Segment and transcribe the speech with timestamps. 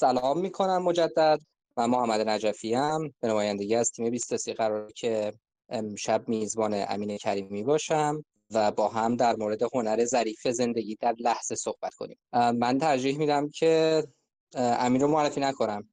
[0.00, 1.40] سلام می‌کنم مجدد
[1.76, 5.32] من محمد نجفی هم به نمایندگی از تیم 23 قرار که
[5.68, 11.54] امشب میزبان امین کریمی باشم و با هم در مورد هنر ظریف زندگی در لحظه
[11.54, 12.18] صحبت کنیم.
[12.32, 14.04] من ترجیح میدم که
[14.54, 15.88] امین رو معرفی نکنم.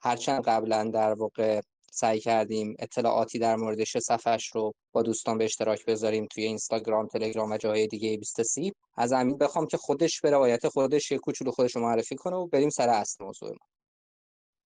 [0.00, 1.60] هرچند قبلا در واقع
[1.90, 7.50] سعی کردیم اطلاعاتی در موردش صفحش رو با دوستان به اشتراک بذاریم توی اینستاگرام تلگرام
[7.50, 11.76] و جاهای دیگه 23 از امین بخوام که خودش به روایت خودش یه کوچولو خودش
[11.76, 13.66] رو معرفی کنه و بریم سر اصل موضوع ما.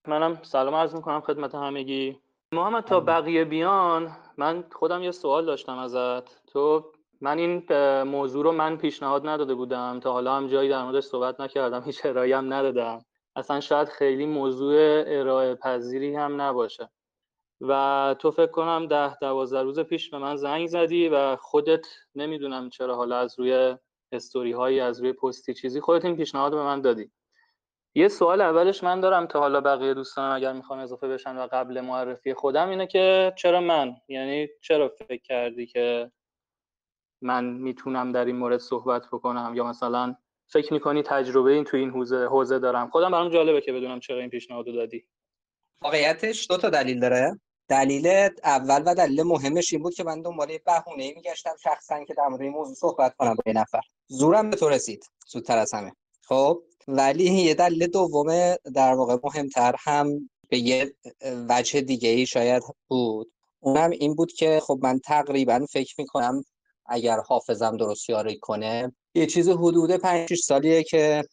[0.08, 2.18] منم سلام عرض می‌کنم خدمت همگی.
[2.52, 6.46] محمد تا بقیه بیان من خودم یه سوال داشتم ازت.
[6.46, 7.62] تو من این
[8.02, 10.00] موضوع رو من پیشنهاد نداده بودم.
[10.00, 13.04] تا حالا هم جایی در موردش صحبت نکردم هیچ ارائه هم ندادم.
[13.36, 16.90] اصلا شاید خیلی موضوع ارائه پذیری هم نباشه.
[17.60, 22.70] و تو فکر کنم ده دوازده روز پیش به من زنگ زدی و خودت نمی‌دونم
[22.70, 23.76] چرا حالا از روی
[24.12, 27.10] استوری هایی از روی پستی چیزی خودت این پیشنهاد به من دادی.
[27.94, 31.80] یه سوال اولش من دارم تا حالا بقیه دوستان اگر می‌خوام اضافه بشن و قبل
[31.80, 36.10] معرفی خودم اینه که چرا من؟ یعنی چرا فکر کردی که
[37.22, 41.90] من می‌تونم در این مورد صحبت بکنم؟ یا مثلا فکر می‌کنی تجربه این تو این
[41.90, 45.04] حوزه حوزه دارم؟ خودم برام جالبه که بدونم چرا این پیشنهاد دادی.
[45.82, 47.40] واقعیتش دو تا دلیل داره.
[47.68, 52.14] دلیل اول و دلیل مهمش این بود که من دنبال یه بهونه میگشتم شخصا که
[52.14, 53.80] در مورد این موضوع صحبت کنم با یه نفر.
[54.06, 55.04] زورم به تو رسید.
[55.28, 55.92] زودتر از همه.
[56.22, 60.94] خب ولی یه دلیل دوم در واقع مهمتر هم به یه
[61.48, 63.32] وجه دیگه ای شاید بود.
[63.60, 66.44] اونم این بود که خب من تقریبا فکر می‌کنم
[66.86, 71.24] اگر حافظم درست یاری کنه یه چیز حدود 5 6 سالیه که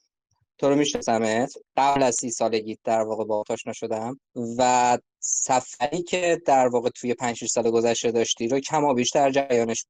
[0.61, 4.19] تو رو میشناسمت؟ قبل از سی سالگی در واقع با آشنا شدم
[4.57, 9.85] و سفری که در واقع توی 5 6 سال گذشته داشتی رو کما بیشتر جریانش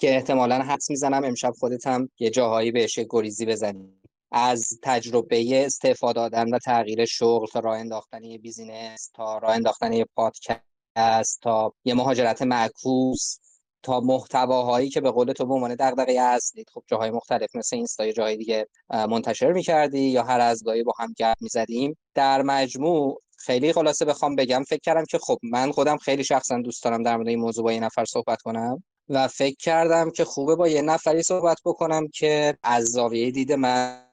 [0.00, 4.00] که احتمالا حدس می‌زنم امشب خودت هم یه جاهایی بهش گریزی بزنی.
[4.32, 9.92] از تجربه استفاده دادن و تغییر شغل تا راه انداختن یه بیزینس تا راه انداختن
[9.92, 13.38] یه پادکست تا یه مهاجرت معکوس
[13.84, 18.06] تا محتواهایی که به قول تو به عنوان دغدغه اصلی خب جاهای مختلف مثل اینستا
[18.06, 21.96] یا جاهای دیگه منتشر می‌کردی یا هر از گاهی با هم گپ می‌زدیم.
[22.14, 26.84] در مجموع خیلی خلاصه بخوام بگم فکر کردم که خب من خودم خیلی شخصا دوست
[26.84, 30.56] دارم در مورد این موضوع با یه نفر صحبت کنم و فکر کردم که خوبه
[30.56, 34.03] با یه نفری صحبت بکنم که از زاویه دید من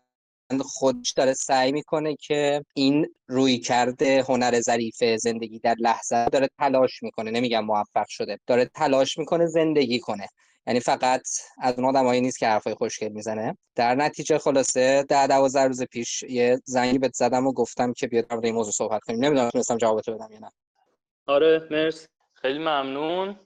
[0.60, 7.04] خودش داره سعی می‌کنه که این روی کرده هنر ظریف زندگی در لحظه داره تلاش
[7.04, 7.32] می‌کنه.
[7.32, 10.28] نمیگم موفق شده داره تلاش می‌کنه زندگی کنه.
[10.68, 11.22] یعنی فقط
[11.62, 13.58] از اون آدمایی نیست که حرفای خوشگل می‌زنه.
[13.76, 18.22] در نتیجه خلاصه در دوازده روز پیش یه زنگی بهت زدم و گفتم که بیا
[18.22, 19.26] در این موضوع صحبت کنیم.
[19.26, 20.52] نمی‌دونم تونستم جوابتو بدم یا نه.
[21.26, 22.08] آره مرسی.
[22.34, 23.40] خیلی ممنون.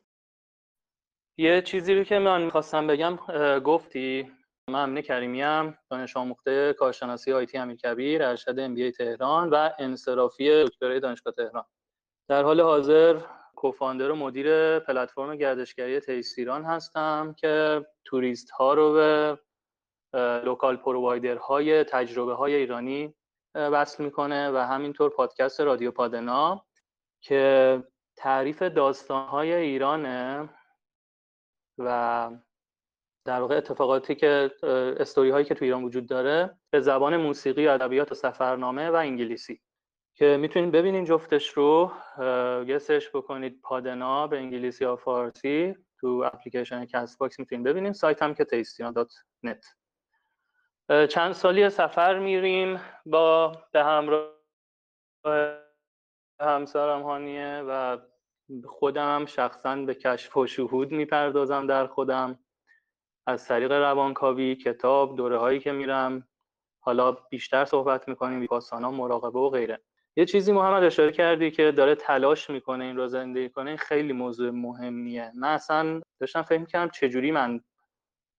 [1.37, 3.15] یه چیزی رو که من می‌خواستم بگم
[3.59, 4.31] گفتی
[4.69, 10.99] من امین کریمی هم دانش آموخته کارشناسی IT امیرکبیر ارشد MBA تهران و انصرافی دکترای
[10.99, 11.65] دانشگاه تهران.
[12.29, 13.21] در حال حاضر
[13.55, 19.39] co-founder و مدیر پلتفرم گردشگری تیسیران هستم که توریست ها رو به
[20.45, 23.15] local provider های تجربه های ایرانی
[23.55, 26.65] وصل می‌کنه و همینطور پادکست رادیو پادنا
[27.21, 27.83] که
[28.15, 30.49] تعریف داستان های ایرانه
[31.77, 32.29] و
[33.25, 34.51] در واقع اتفاقاتی که
[34.99, 39.61] استوری هایی که تو ایران وجود داره به زبان موسیقی ادبیات و سفرنامه و انگلیسی.
[40.17, 41.91] که می‌تونید ببینید جفتش رو
[42.67, 48.33] یه search بکنید پادنا به انگلیسی یا فارسی تو اپلیکیشن Castbox می‌تونید ببینید سایت هم
[48.33, 48.45] که
[49.43, 49.65] نت.
[51.09, 54.31] چند سالی سفر میریم با به همراه
[56.41, 57.97] همسرم هانیه و
[58.65, 62.39] خودم شخصا به کشف و شهود می‌پردازم در خودم.
[63.27, 66.27] از طریق روانکاوی کتاب دوره هایی که میرم
[66.79, 69.81] حالا بیشتر صحبت می‌کنیم ویپاسانا مراقبه و غیره.
[70.15, 74.49] یه چیزی محمد اشاره کردی که داره تلاش می‌کنه این رو زندگی کنه خیلی موضوع
[74.49, 75.31] مهمیه.
[75.35, 77.61] من اصلا داشتم فکر می‌کردم چجوری من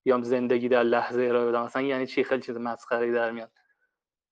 [0.05, 1.63] بیام زندگی در لحظه ارائه بدم.
[1.63, 3.51] اصلا یعنی چی؟ خیلی چیز مسخره در میاد.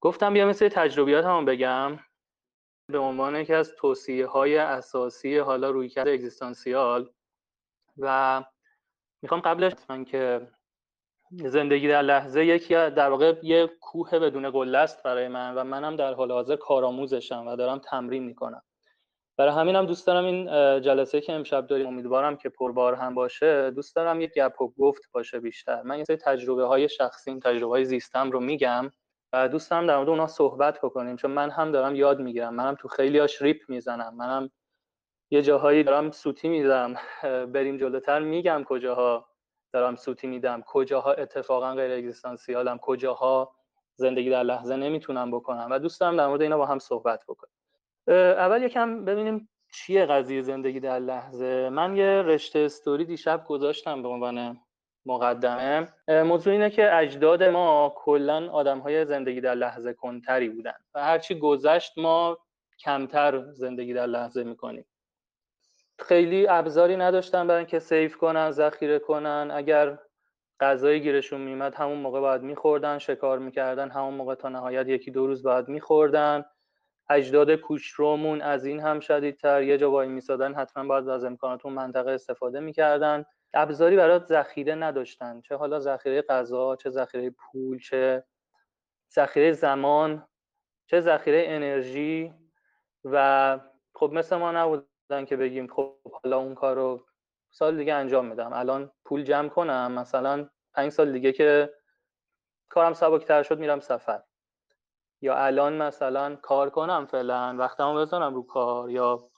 [0.01, 1.99] گفتم بیا مثل تجربیات هم بگم.
[2.89, 7.11] به عنوان یکی از توصیه های اساسی حالا روی کرده اگزیستانسیال
[7.99, 8.45] و
[9.25, 10.41] می‌خوام قبلش من که
[11.31, 15.97] زندگی در لحظه یکی در واقع یه کوه بدون قله است برای من و منم
[15.97, 18.63] در حال حاضر کارآموزشم و دارم تمرین می‌کنم.
[19.39, 20.47] برای همینم دوست دارم این
[20.81, 25.03] جلسه که امشب داریم امیدوارم که پربار هم باشه دوست دارم یک گپ و گفت
[25.13, 25.83] باشه بیشتر.
[25.83, 28.91] من یه سری تجربه های شخصیم تجربه های زیستم رو میگم
[29.33, 32.55] و دوست دارم در مورد اونها صحبت بکنیم چون من هم دارم یاد می‌گیرم.
[32.55, 34.51] منم تو خیلیاش ریپ می‌زنم منم
[35.31, 36.95] یه جاهایی دارم سوتی میدم.
[37.23, 38.21] بریم جلوتر.
[38.21, 39.29] میگم کجاها
[39.73, 40.63] دارم سوتی میدم.
[40.67, 43.55] کجاها اتفاقا غیر اگزیستانسیالم؟ کجاها
[43.97, 47.51] زندگی در لحظه نمی‌تونم بکنم؟ و دوست دارم در مورد اینا با هم صحبت بکنم
[48.09, 51.69] اول یکم ببینیم چیه قضیه زندگی در لحظه.
[51.69, 54.61] من یه رشته استوری دیشب گذاشتم به عنوان
[55.07, 55.89] مقدمه.
[56.09, 61.39] موضوع اینه که اجداد ما کلا آدم های زندگی در لحظه کنتری بودن و هرچی
[61.39, 62.39] گذشت ما
[62.81, 64.87] کمتر زندگی در لحظه می‌کنیم.
[65.99, 69.51] خیلی ابزاری نداشتن برای اینکه سیف کنن ذخیره کنن.
[69.55, 69.99] اگر
[70.61, 75.27] غذای گیرشون میمد همون موقع باید میخوردن شکار می‌کردن همون موقع تا نهایت یکی دو
[75.27, 76.45] روز باید میخوردن.
[77.11, 81.75] اجداد کوچرومون از این هم شدیدتر یه جا وای میسادن حتما باید از امکانات اون
[81.75, 83.25] منطقه استفاده می‌کردن.
[83.55, 88.25] ابزاری برای ذخیره نداشتن چه حالا ذخیره غذا چه ذخیره پول چه
[89.15, 90.27] ذخیره زمان
[90.87, 92.33] چه ذخیره انرژی.
[93.05, 93.59] و
[93.95, 97.07] خب مثل ما نبودن که بگیم خب حالا اون کار رو
[97.51, 101.75] سال دیگه انجام میدم الان پول جمع کنم مثلا پنج سال دیگه که
[102.69, 104.23] کارم سبکتر شد میرم سفر.
[105.21, 109.31] یا الان مثلا کار کنم فعلا وقتمو بزنم رو کار یا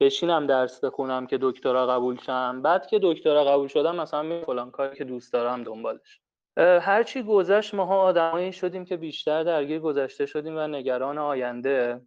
[0.00, 2.62] بشینم درس بخونم که دکترا قبول شم.
[2.62, 6.20] بعد که دکترا قبول شدم مثلا می فلان کاری که دوست دارم دنبالش.
[6.56, 12.00] هرچی گذشت ماها آدمایی شدیم که بیشتر درگیر گذشته شدیم و نگران آینده.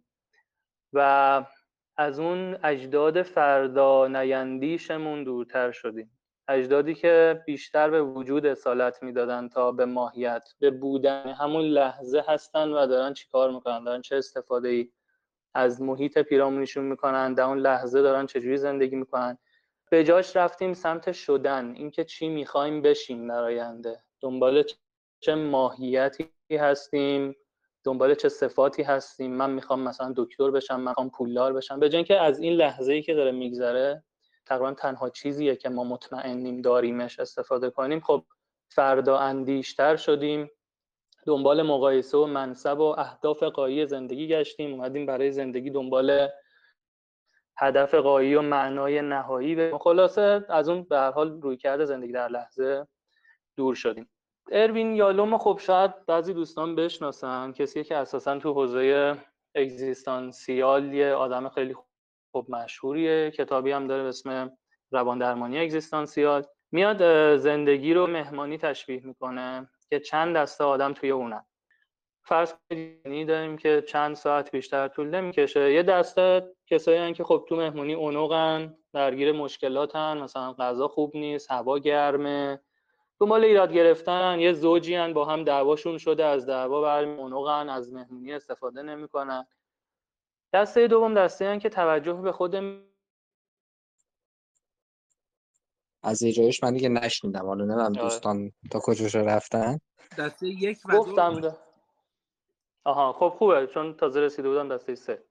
[0.92, 1.44] و
[1.96, 6.10] از اون اجداد فردا نیندیشمون دورتر شدیم.
[6.48, 12.68] اجدادی که بیشتر به وجود اصالت می‌دادن تا به ماهیت به بودن همون لحظه هستن
[12.68, 14.88] و دارن چیکار می‌کنن؟ دارن چه استفاده ای
[15.54, 19.38] از محیط پیرامونشون می‌کنن؟ در اون لحظه دارن چجوری زندگی می‌کنن؟
[19.90, 24.02] به جاش رفتیم سمت شدن اینکه چی می‌خوایم بشیم در آینده.
[24.20, 24.64] دنبال
[25.20, 27.36] چه ماهیتی هستیم؟
[27.84, 31.80] دنبال چه صفاتی هستیم من می‌خوام مثلا دکتر بشم من می‌خوام پولدار بشم.
[31.80, 34.04] به که از این لحظه ای که داره میگذره
[34.46, 38.00] تقریبا تنها چیزیه که ما مطمئنیم داریمش استفاده کنیم.
[38.00, 38.24] خب
[38.68, 40.50] فردا اندیشتر شدیم
[41.26, 44.72] دنبال مقایسه و منصب و اهداف قایی زندگی گشتیم.
[44.72, 46.28] اومدیم برای زندگی دنبال
[47.56, 49.54] هدف قایی و معنای نهایی.
[49.54, 52.86] به خلاصه از اون به هر حال روی کرده زندگی در لحظه
[53.56, 54.10] دور شدیم.
[54.52, 59.16] اروین یالوم خب شاید بعضی دوستان بشناسن کسی که اساسا تو حوزه
[59.54, 61.74] اگزیستانسیال یه آدم خیلی
[62.32, 63.30] خوب مشهوریه.
[63.30, 64.56] کتابی هم داره اسم
[64.90, 66.46] روان درمانی اگزیستانسیال.
[66.72, 71.44] میاد زندگی رو مهمانی تشبیه می‌کنه که چند دسته آدم توی اونن.
[72.26, 75.72] فرض کنید داریم که چند ساعت بیشتر طول نمی‌کشه.
[75.72, 81.78] یه دسته کسایی که خب تو مهمونی اونوقن درگیر مشکلاتن مثلا غذا خوب نیست هوا
[81.78, 82.60] گرمه
[83.20, 87.92] دنبال ایراد گرفتن یه زوجی هن با هم دعواشون شده از دعوا برمی اونوقن از
[87.92, 89.46] مهمونی استفاده نمی‌کنن.
[90.52, 92.54] دسته دوم دسته هن که توجه به خود
[96.02, 97.46] از ایجایش من دیگه نشنیدم.
[97.46, 98.02] حالا نمیم آره.
[98.02, 99.78] دوستان تا کجاش رفتن.
[100.18, 101.56] دسته یک و گفتم ده.
[102.84, 103.66] آها خب خوبه.
[103.66, 105.24] چون تازه رسیده بودم دسته سه.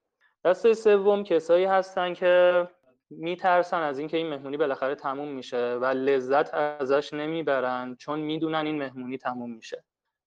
[0.46, 2.68] دسته سوم کسایی هستن که
[3.18, 8.78] میترسن از اینکه این مهمونی بالاخره تموم میشه و لذت ازش نمی‌برن چون می‌دونن این
[8.78, 9.84] مهمونی تموم میشه.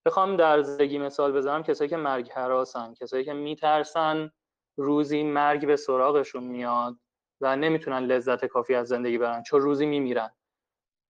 [0.06, 4.30] بخوام در زندگی مثال بزنم کسایی که مرگ حراسن کسایی که میترسن
[4.76, 6.96] روزی مرگ به سراغشون میاد
[7.40, 10.30] و نمی‌تونن لذت کافی از زندگی برن چون روزی میمیرن.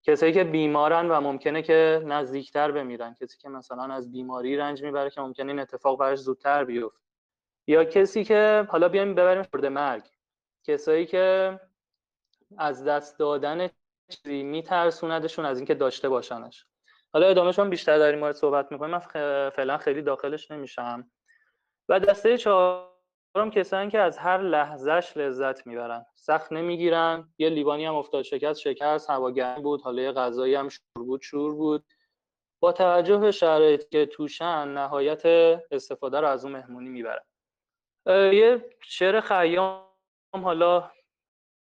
[0.03, 5.09] کسایی که بیمارن و ممکنه که نزدیکتر بمیرن کسی که مثلا از بیماری رنج می‌بره
[5.09, 6.99] که ممکنه این اتفاق براش زودتر بیفته.
[7.67, 10.03] یا کسی که حالا بیایم ببریم خورد مرگ.
[10.63, 11.59] کسایی که
[12.57, 13.69] از دست دادن
[14.09, 16.65] چیزی میترسوندشون از اینکه داشته باشنش.
[17.13, 18.91] حالا ادامهشون بیشتر در این مورد صحبت می‌کنیم.
[18.91, 18.99] من
[19.49, 21.11] فعلا خیلی داخلش نمیشم.
[21.89, 26.05] و دسته چهارم کسایی که از هر لحظهش لذت می‌برن.
[26.15, 27.33] سخت نمی‌گیرن.
[27.37, 31.21] یه لیوانی هم افتاد شکست شکست هوا گرم بود حالا یه غذایی هم شور بود
[31.21, 31.85] شور بود.
[32.59, 35.25] با توجه به شرایطی که توشن نهایت
[35.71, 37.23] استفاده رو از اون مهمونی می‌برن.
[38.33, 39.83] یه شعر خیام
[40.33, 40.91] حالا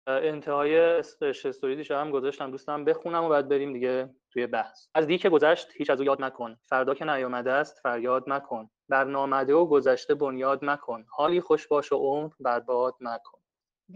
[0.08, 0.80] انتهای
[1.22, 4.88] استوری دیشب هم گذاشتم دوستم بخونم و بعد بریم دیگه توی بحث.
[4.96, 6.56] از دی که گذشت هیچ از او یاد نکن.
[6.66, 11.92] فردا که نیامده است فریاد مکن بر نامده و گذشته بنیاد مکن حالی خوش باش
[11.92, 13.40] و عمر برباد مکن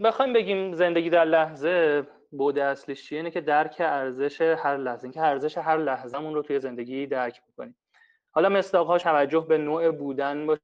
[0.04, 5.04] بخوایم بگیم زندگی در لحظه بوده اصلیش چیه؟ اینه که درک ارزش هر لحظه.
[5.04, 7.76] اینکه ارزش هر لحظهمون رو توی زندگی درک می‌کنیم.
[8.30, 10.62] حالا مصداقها توجه به نوع بودن باشه.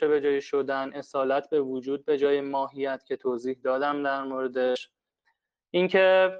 [0.00, 4.90] به جای شدن اصالت به وجود به جای ماهیت که توضیح دادم در موردش.
[5.70, 6.32] اینکه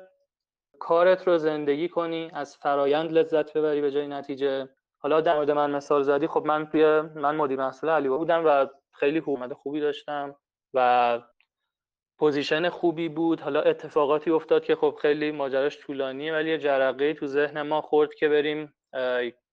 [0.79, 4.69] کارت رو زندگی کنی از فرایند لذت ببری به جای نتیجه.
[4.99, 8.67] حالا در مورد من مثال زدی خب من توی من مدیر محصول علی بودم و
[8.93, 10.37] خیلی حقوق خوبی داشتم
[10.75, 11.21] و
[12.19, 13.41] position خوبی بود.
[13.41, 18.15] حالا اتفاقاتی افتاد که خب خیلی ماجراش طولانیه ولی یه جرقه تو ذهن ما خورد
[18.15, 18.75] که بریم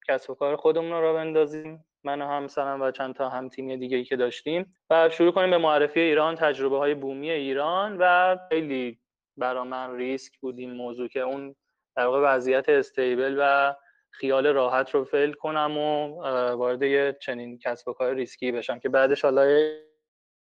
[0.08, 1.87] کسب و کار خودمون رو بندازیم.
[2.08, 5.50] من و همسرم و چند تا هم تیمی دیگه ای که داشتیم و شروع کنیم
[5.50, 9.00] به معرفی ایران تجربه های بومی ایران و خیلی
[9.38, 11.56] برا من ریسک بود این موضوع که اون
[11.96, 13.76] در واقع وضعیت استیبل و
[14.12, 16.22] خیال راحت رو فیل کنم و
[16.56, 19.72] وارد یه چنین کسب و کار ریسکی بشم که بعدش حالا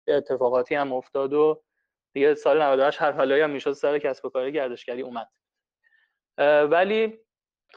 [0.08, 1.64] اتفاقاتی هم افتاد و
[2.14, 5.30] دیگه سال 98 هر حالایی هم می‌شد سر کسب و کار گردشگری اومد.
[6.72, 7.20] ولی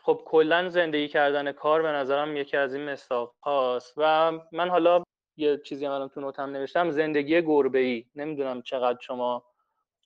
[0.02, 5.02] خب کلا زندگی کردن کار به نظرم یکی از این مساق هاست و من حالا
[5.36, 9.44] یه چیزی هم تو نوتم نوشتم زندگی گربه ای نمی‌دونم چقدر شما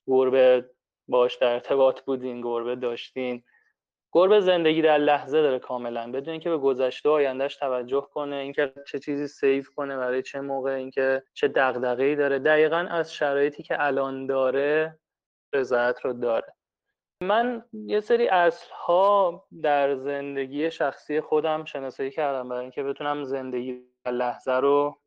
[0.07, 0.71] گربه
[1.09, 3.43] باش در ارتباط بودین گربه داشتین.
[4.13, 6.13] گربه زندگی در لحظه داره کاملا.
[6.13, 10.71] بدون اینکه به گذشته آیندهش توجه کنه اینکه چه چیزی سیف کنه برای چه موقع
[10.71, 14.99] اینکه چه دغدغه‌ای داره دقیقا از شرایطی که الان داره
[15.55, 16.58] رضایت رو داره.
[17.23, 23.83] من یه سری اصل ها در زندگی شخصی خودم شناسایی کردم برای اینکه بتونم زندگی
[24.05, 24.99] در لحظه رو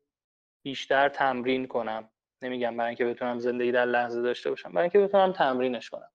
[0.64, 2.10] بیشتر تمرین کنم.
[2.42, 6.10] نمیگم برای اینکه بتونم زندگی در لحظه داشته باشم برای اینکه بتونم تمرینش کنم.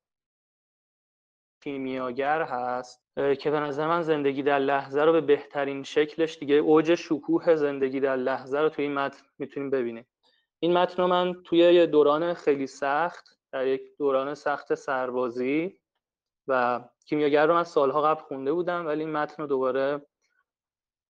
[1.63, 3.03] کیمیاگر هست
[3.39, 7.99] که به نظر من زندگی در لحظه رو به بهترین شکلش دیگه اوج شکوه زندگی
[7.99, 10.07] در لحظه رو توی این متن می‌تونیم ببینیم.
[10.59, 15.79] این متن رو من توی یه دوران خیلی سخت در یک دوران سخت سربازی
[16.47, 20.01] و کیمیاگر رو من سالها قبل خونده بودم ولی این متن رو دوباره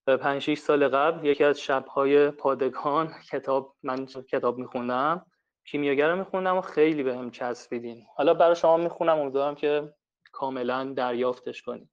[0.06, 5.26] پنج 6 سال قبل یکی از شبهای پادگان کتاب من کتاب میخوندم
[5.64, 9.94] کیمیاگر رو میخوندم و خیلی به چسبیدین حالا برای شما می‌خونم امیدوارم که
[10.32, 11.90] کاملا دریافتش کنید.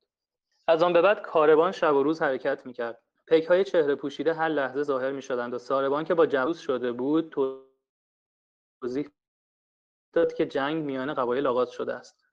[0.68, 3.02] از آن به بعد کاروان شب و روز حرکت می‌کرد.
[3.28, 6.92] پیک های چهره پوشیده هر لحظه ظاهر می شدند و ساربان که با جوز شده
[6.92, 7.36] بود
[8.82, 9.10] توضیح
[10.14, 12.25] داد که جنگ میان قبایل آغاز شده است.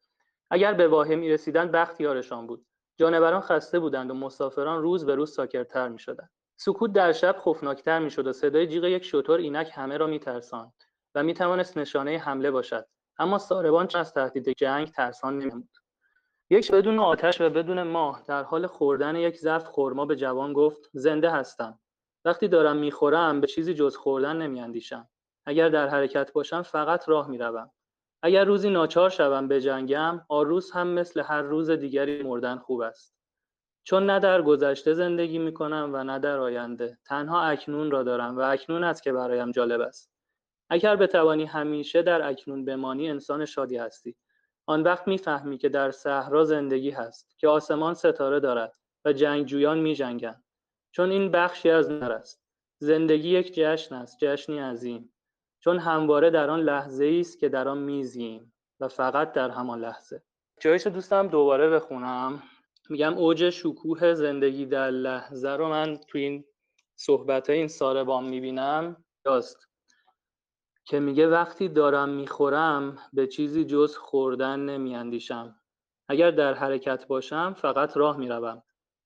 [0.53, 2.03] اگر به واهه می رسیدند بخت
[2.47, 2.67] بود.
[2.97, 7.99] جانوران خسته بودند و مسافران روز به روز ساکرتر می شدند سکوت در شب خفناکتر
[7.99, 10.73] می شد و صدای جیغ یک شطور اینک همه را می ترساند
[11.15, 12.87] و می توانست نشانه حمله باشد.
[13.19, 15.69] اما ساربان چه از تهدید جنگ ترسان نمیمود
[16.51, 20.91] یک بدون آتش و بدون ماه در حال خوردن یک ظرف خرما به جوان گفت
[20.93, 21.79] زنده هستم.
[22.25, 25.09] وقتی دارم می‌خورم به چیزی جز خوردن نمیاندیشم.
[25.47, 27.71] اگر در حرکت باشم فقط راه می‌روم.
[28.23, 33.15] اگر روزی ناچار شوم جنگم آروز هم مثل هر روز دیگری مردن خوب است.
[33.85, 36.99] چون نه در گذشته زندگی می کنم و نه در آینده.
[37.05, 40.13] تنها اکنون را دارم و اکنون است که برایم جالب است.
[40.71, 44.17] اگر بتوانی همیشه در اکنون بمانی انسان شادی هستی.
[44.67, 48.73] آن وقت می‌فهمی که در صحرا زندگی هست که آسمان ستاره دارد
[49.05, 50.43] و جنگجویان می جنگن.
[50.93, 52.43] چون این بخشی از نر است.
[52.79, 55.13] زندگی یک جشن است جشنی عظیم.
[55.65, 60.23] چون همواره در آن لحظه است که در آن میزیم و فقط در همان لحظه.
[60.61, 62.43] جایش دوستم دوباره بخونم.
[62.91, 66.45] میگم اوج شکوه زندگی در لحظه رو من تو این
[66.97, 69.05] صحبت این ساربان می‌بینم.
[69.27, 69.69] یاست.
[70.85, 75.57] که میگه وقتی دارم می‌خورم به چیزی جز خوردن نمیاندیشم.
[76.09, 78.63] اگر در حرکت باشم فقط راه می‌روم.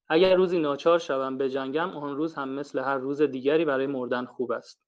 [0.08, 4.24] اگر روزی ناچار شوم به جنگم آن روز هم مثل هر روز دیگری برای مردن
[4.24, 4.85] خوب است.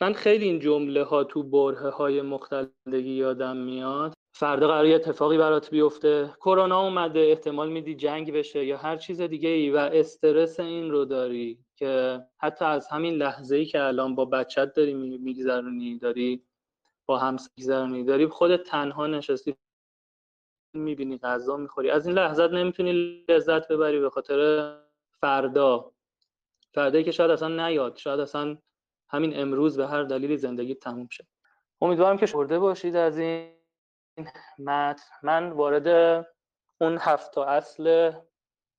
[0.00, 4.12] من خیلی این جمله ها تو بره های مختلفی یادم میاد.
[4.36, 6.34] فردا قرار یه اتفاقی برات بیفته.
[6.40, 11.04] کرونا اومده احتمال میدی جنگ بشه یا هر چیز دیگه ای و استرس این رو
[11.04, 16.42] داری که حتی از همین لحظه ای که الان با بچت داری میگذرونی داری
[17.06, 19.54] با همسر میگذرونی داری خودت تنها نشستی
[20.74, 21.90] می‌بینی غذا می‌خوری.
[21.90, 24.72] از این لحظات نمی‌تونی لذت ببری به خاطر
[25.20, 25.92] فردا.
[26.74, 28.58] فردایی که شاید اصلا نیاد شاید اصلا
[29.14, 31.26] همین امروز به هر دلیلی زندگی تموم شه.
[31.80, 33.50] امیدوارم که شورده باشید از این
[34.58, 35.02] متن.
[35.22, 35.88] من وارد
[36.80, 38.12] اون هفت اصل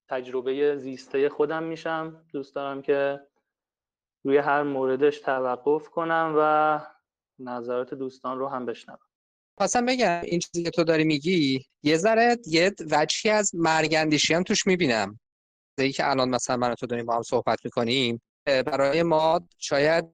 [0.10, 2.26] تجربه زیسته خودم میشم.
[2.34, 3.20] دوست دارم که
[4.26, 6.80] روی هر موردش توقف کنم و
[7.40, 9.00] نظرات دوستان رو هم بشنوم.
[9.58, 14.44] خواستم بگم این چیزی که تو داری میگی یه ذره یه وجهی از مرگندیشی هم
[14.44, 15.20] توش می‌بینم.
[15.78, 20.06] ای که الان مثلا من تو داریم با هم صحبت می‌کنیم برای ما شاید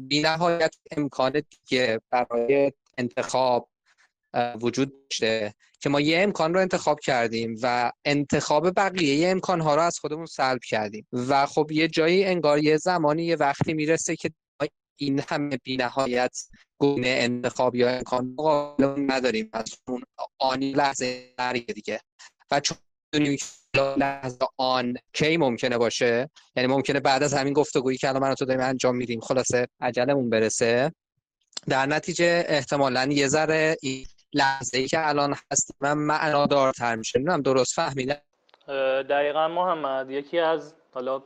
[0.00, 3.68] بی نهایت امکان دیگه برای انتخاب
[4.62, 9.74] وجود داشته که ما یه امکان رو انتخاب کردیم و انتخاب بقیه یه امکان ها
[9.74, 11.06] رو از خودمون سلب کردیم.
[11.12, 14.30] و خب یه جایی انگار یه زمانی یه وقتی می‌رسه که
[14.96, 16.38] این همه بی نهایت
[16.78, 18.36] گونه انتخاب یا امکان
[19.10, 19.50] نداریم.
[19.52, 20.02] از اون
[20.38, 21.34] آنی لحظه
[21.74, 22.00] دیگه.
[22.50, 22.78] و چون
[23.76, 28.44] لحظه آن کی ممکنه باشه؟ یعنی ممکنه بعد از همین گفتگویی که الان من تو
[28.44, 29.20] داریم انجام میدیم.
[29.20, 30.92] خلاصه عجلمون برسه.
[31.68, 37.18] در نتیجه احتمالا یه ذره این لحظه ای که الان هست من معنادارتر میشه.
[37.18, 38.16] نمی‌دونم درست فهمیدم؟
[39.08, 41.22] دقیقا محمد یکی از حالا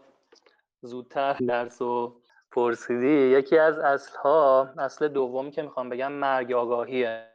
[0.82, 2.14] زودتر درس و
[2.52, 7.33] پرسیدی یکی از اصلها اصل دومی که می‌خوام بگم مرگ آگاهیه.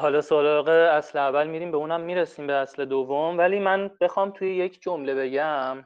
[0.00, 3.38] حالا سراغ اصل اول میریم به اونم می‌رسیم به اصل دوم.
[3.38, 5.84] ولی من بخوام توی یک جمله بگم.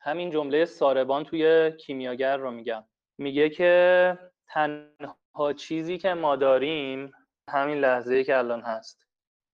[0.00, 2.84] همین جمله ساربان توی کیمیاگر رو میگم.
[3.18, 7.12] میگه که تنها چیزی که ما داریم
[7.48, 9.06] همین لحظه که الان هست.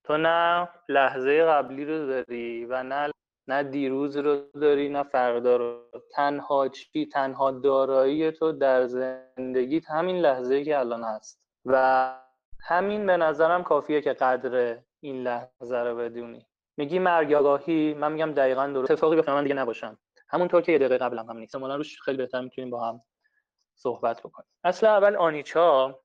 [0.04, 3.10] تو نه لحظه قبلی رو داری و نه
[3.48, 5.80] نه دیروز رو داری نه فردا رو.
[6.12, 11.40] تنها چی؟ تنها دارایی تو در زندگیت همین لحظه که الان هست.
[11.64, 12.25] و
[12.68, 16.46] همین به نظرم کافیه که قدر این لحظه رو بدونی.
[16.76, 18.90] میگی مرگ آگاهی من میگم دقیقا درست.
[18.90, 21.56] اتفاقی بخوام من دیگه نباشم همونطور که یه دقیقه قبلم هم نیست.
[21.56, 23.00] ما روش خیلی بهتر می‌تونیم با هم
[23.74, 24.48] صحبت بکنیم.
[24.64, 26.00] اصل اول آنیچا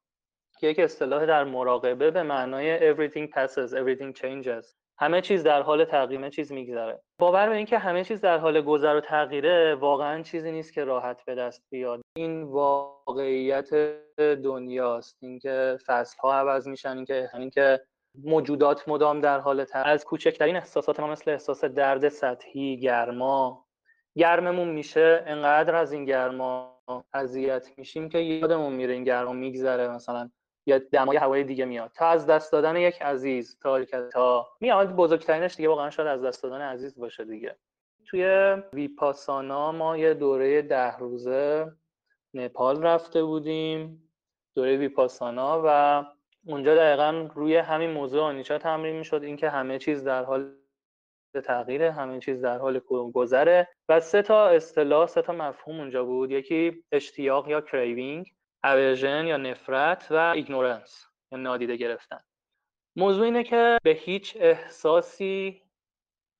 [0.59, 5.85] که یک اصطلاح در مراقبه به معنای everything passes everything changes همه چیز در حال
[5.85, 6.99] تغییر چیز میگذره.
[7.19, 11.25] باور به اینکه همه چیز در حال گذر و تغییره واقعا چیزی نیست که راحت
[11.25, 12.01] به دست بیاد.
[12.17, 13.69] این واقعیت
[14.17, 15.17] دنیاست.
[15.21, 17.81] اینکه فصل ها عوض میشن اینکه اینکه
[18.23, 23.65] موجودات مدام در حال تغییر از کوچکترین احساسات ما مثل احساس درد سطحی گرما.
[24.17, 26.81] گرممون میشه انقدر از این گرما
[27.13, 29.87] اذیت میشیم که یادمون میره این گرما میگذره.
[29.87, 30.29] مثلا
[30.65, 31.91] یا دمای هوای دیگه میاد.
[31.95, 36.43] تا از دست دادن یک عزیز تا تا میاد بزرگترینش دیگه واقعا شاید از دست
[36.43, 37.55] دادن عزیز باشه دیگه.
[38.05, 38.25] توی
[38.73, 41.71] ویپاسانا ما یه دوره ده روزه
[42.33, 44.09] نپال رفته بودیم
[44.55, 46.05] دوره ویپاسانا و
[46.45, 49.23] اونجا دقیقا روی همین موضوع آنیچا تمرین می‌شد.
[49.23, 50.53] اینکه همه چیز در حال
[51.43, 52.79] تغییر همه چیز در حال
[53.13, 53.67] گذره.
[53.89, 56.31] و سه تا اصطلاح سه تا مفهوم اونجا بود.
[56.31, 62.19] یکی اشتیاق یا craving aversion یا نفرت و ignorance یا نادیده گرفتن.
[62.95, 65.61] موضوع اینه که به هیچ احساسی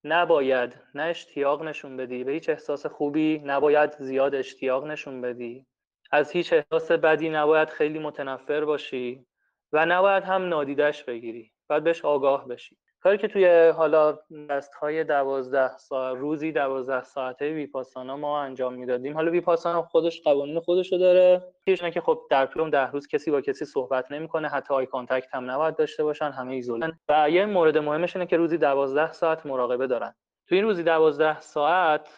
[0.04, 5.66] نباید نه اشتیاق نشون بدی به هیچ احساس خوبی نباید زیاد اشتیاق نشون بدی.
[6.12, 9.26] از هیچ احساس بدی نباید خیلی متنفر باشی
[9.74, 12.78] و نباید هم نادیدش بگیری باید بهش آگاه بشی.
[13.02, 19.14] کاری که توی حالا دست های دوازده ساعت روزی دوازده ساعته ویپاسانا ما انجام می‌دادیم.
[19.14, 21.42] حالا ویپاسانا خودش قوانین خودشو داره.
[21.66, 25.36] اینه که خب در طول ده روز کسی با کسی صحبت نمی‌کنه حتی eye contact
[25.36, 27.00] هم نباید داشته باشن همه ایزولن.
[27.10, 30.14] و یه مورد مهمش اینه که روزی دوازده ساعت مراقبه دارن.
[30.48, 32.10] توی این روزی دوازده ساعت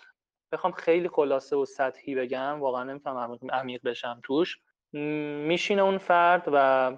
[0.52, 4.58] بخوام خیلی خلاصه و سطحی بگم واقعا نمی‌تونم عمیق بشم توش.
[4.93, 6.91] میشینه اون فرد و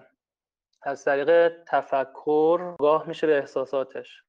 [0.88, 4.24] از طریق تفکر گاه میشه به احساساتش.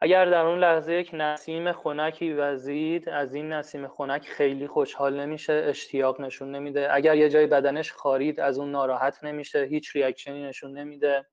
[0.00, 5.52] اگر در اون لحظه یک نسیم خنکی وزید از این نسیم خنک خیلی خوشحال نمیشه
[5.52, 6.94] اشتیاق نشون نمیده.
[6.94, 11.26] اگر یه جای بدنش خارید از اون ناراحت نمیشه هیچ ریاکشنی نشون نمیده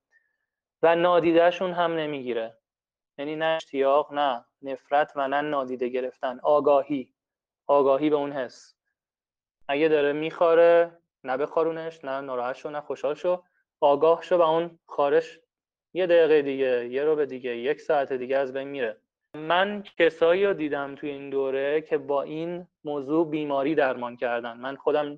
[0.81, 2.57] و نادیدهشون هم نمی‌گیره.
[3.17, 6.39] یعنی نه اشتیاق نه نفرت و نه نادیده گرفتن.
[6.43, 7.13] آگاهی.
[7.67, 8.75] آگاهی به اون حس.
[9.67, 13.43] اگه داره میخاره نه بخارونش نه ناراحت شو نه خوشحال شو.
[13.85, 15.39] آگاه شو و اون خارش
[15.93, 18.97] یه دقیقه دیگه یه رو به دیگه یک ساعت دیگه از بین میره.
[19.35, 24.57] من کسایی رو دیدم توی این دوره که با این موضوع بیماری درمان کردن.
[24.57, 25.17] من خودم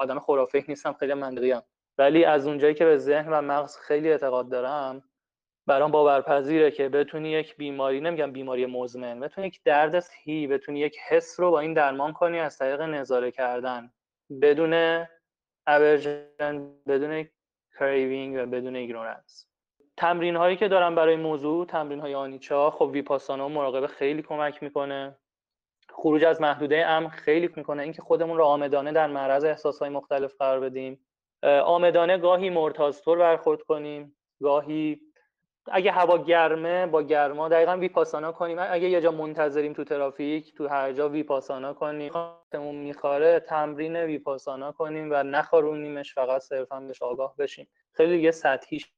[0.00, 1.54] آدم خرافه نیستم خیلی منطقی
[1.98, 5.02] ولی از اونجایی که به ذهن و مغز خیلی اعتقاد دارم
[5.66, 10.96] برام باورپذیره که بتونی یک بیماری نمیگم بیماری مزمن بتونی یک درد حسی بتونی یک
[11.08, 13.92] حس رو با این درمان کنی از طریق نظاره کردن.
[14.42, 15.04] بدون
[15.66, 17.28] aversion بدون
[17.78, 19.46] craving و بدون ignorance
[19.96, 24.62] تمرین هایی که دارم برای موضوع تمرین های آنیچا خب ویپاسانا و مراقبه خیلی کمک
[24.62, 25.16] می‌کنه.
[25.88, 27.82] خروج از محدوده ام خیلی می‌کنه.
[27.82, 31.06] اینکه خودمون رو عامدانه در معرض احساس های مختلف قرار بدیم.
[31.42, 35.00] آمدانه گاهی مرتازطور برخورد کنیم گاهی
[35.72, 38.56] اگه هوا گرمه با گرما دقیقا ویپاسانا کنیم.
[38.60, 42.12] اگه یه جا منتظریم تو ترافیک تو هر جا ویپاسانا کنیم.
[42.50, 47.68] تمون میخواره تمرین ویپاسانا کنیم و نخارونیمش فقط صرفا بهش آگاه بشیم.
[47.92, 48.92] خیلی دیگه سطحیش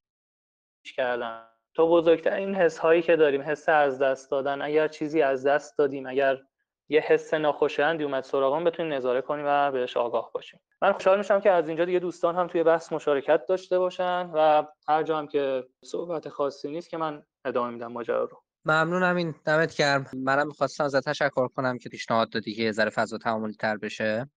[0.96, 1.42] کردن.
[1.74, 4.62] تو بزرگترین حس هایی که داریم حس از دست دادن.
[4.62, 6.38] اگر چیزی از دست دادیم اگر
[6.88, 10.61] یه حس ناخوشایندی اومد سراغمون بتونیم نظاره کنیم و بهش آگاه باشیم.
[10.83, 14.62] من خوشحال میشم که از اینجا دیگه دوستان هم توی بحث مشارکت داشته باشن و
[14.88, 18.42] هر جا هم که صحبت خاصی نیست که من ادامه میدم ماجرا رو.
[18.64, 20.07] ممنونم این دمت گرم.
[20.16, 24.31] منم می‌خواستم ازت تشکر کنم که پیشنهاد دادی که ذره فضا تعاملی تر بشه.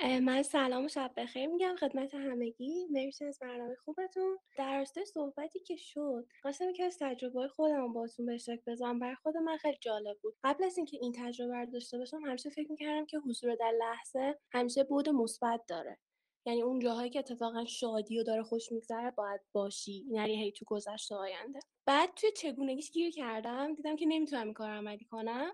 [0.00, 2.86] من سلام و شب بخیر میگم خدمت همگی.
[2.90, 4.38] مرسی از برنامه خوبتون.
[4.58, 8.98] در راستای صحبتی که شد خواستم که از تجربه خودم باتون به اشتراک بذارم.
[8.98, 10.34] بر خود من خیلی جالب بود.
[10.44, 14.38] قبل از اینکه این تجربه رو داشته باشم همیشه فکر می‌کردم که حضور در لحظه
[14.52, 15.98] همیشه بود مثبت داره.
[16.46, 20.04] یعنی اون جاهایی که اتفاقا شادی و داره خوش میگذره باید باشی.
[20.10, 21.60] نری هی تو گذشته آینده.
[21.86, 23.74] بعد توی چگونگیش گیر کردم.
[23.74, 25.52] دیدم که نمی‌تونم این کار عملی کنم.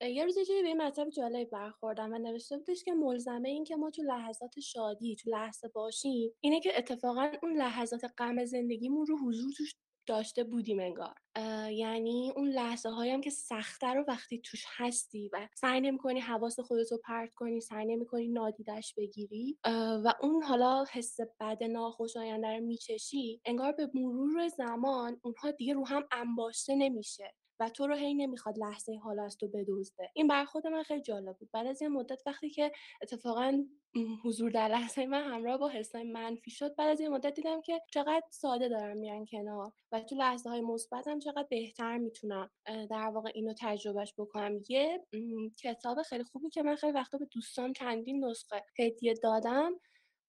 [0.00, 3.76] یه روز یه به این مطلب جالب برخوردم و نوشته بودش که ملزمه این که
[3.76, 9.18] ما تو لحظات شادی تو لحظه باشیم اینه که اتفاقا اون لحظات غم زندگیمون رو
[9.18, 9.74] حضور توش
[10.06, 11.14] داشته بودیم انگار.
[11.72, 16.60] یعنی اون لحظه هایم که سخته رو وقتی توش هستی و سعی نمی کنی حواس
[16.60, 19.58] خودتو پرت کنی سعی نمی کنی نادیدش بگیری
[20.04, 25.86] و اون حالا حس بد ناخوشایند رو میچشی انگار به مرور زمان اونها دیگه رو
[25.86, 27.34] هم انباشته نمیشه.
[27.60, 30.10] و تو رو هی نمی‌خواد لحظه حال از تو بدزده.
[30.14, 31.50] این بر خود من خیلی جالب بود.
[31.52, 33.64] بعد از یه مدت وقتی که اتفاقا
[34.24, 37.80] حضور در لحظه من همراه با حسای منفی شد بعد از یه مدت دیدم که
[37.92, 42.50] چقدر ساده دارم میرن کنار و تو لحظه های مثبتم چقدر بهتر می‌تونم
[42.90, 45.06] در واقع اینو تجربهش بکنم یه
[45.62, 49.72] کتاب خیلی خوبی که من خیلی وقتا به دوستان چندین نسخه هدیه دادم.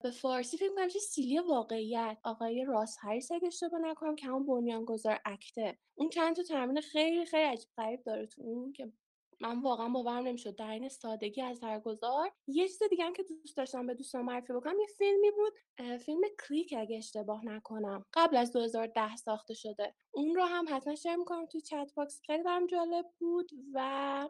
[0.03, 2.17] به فارسی فکر کنم سیلی واقعیت.
[2.23, 6.81] آقای راس هریس اگه اشتباه نکنم که همون بنیانگذار ACT ه اون چند تا تمرین
[6.81, 8.91] خیلی خیلی عجیب غریب داره تو اون که
[9.39, 10.55] من واقعا باورم نمی‌شد.
[10.55, 14.53] در این سادگی از گذار یه چیز دیگه هم که دوست داشتم به دوستان معرفی
[14.53, 14.79] بکنم.
[14.79, 15.53] یه فیلمی بود
[15.97, 18.05] فیلم کلیک اگه اشتباه نکنم.
[18.13, 19.95] قبل از 2010 ساخته شده.
[20.11, 22.21] اون رو هم حتما share می‌کنم توی chat box.
[22.25, 23.51] خیلی برام جالب بود.
[23.73, 24.29] و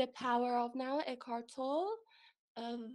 [0.00, 1.86] The Power of Now اکارتول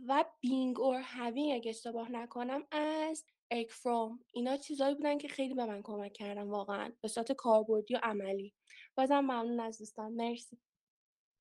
[0.07, 5.53] و بینگ اور هاوینگ اگه اشتباه نکنم از اک فروم اینا چیزایی بودن که خیلی
[5.53, 8.53] به من کمک کردن واقعا به صورت کاربردی و عملی.
[8.95, 10.13] بازم ممنون از دوستان.
[10.13, 10.57] مرسی.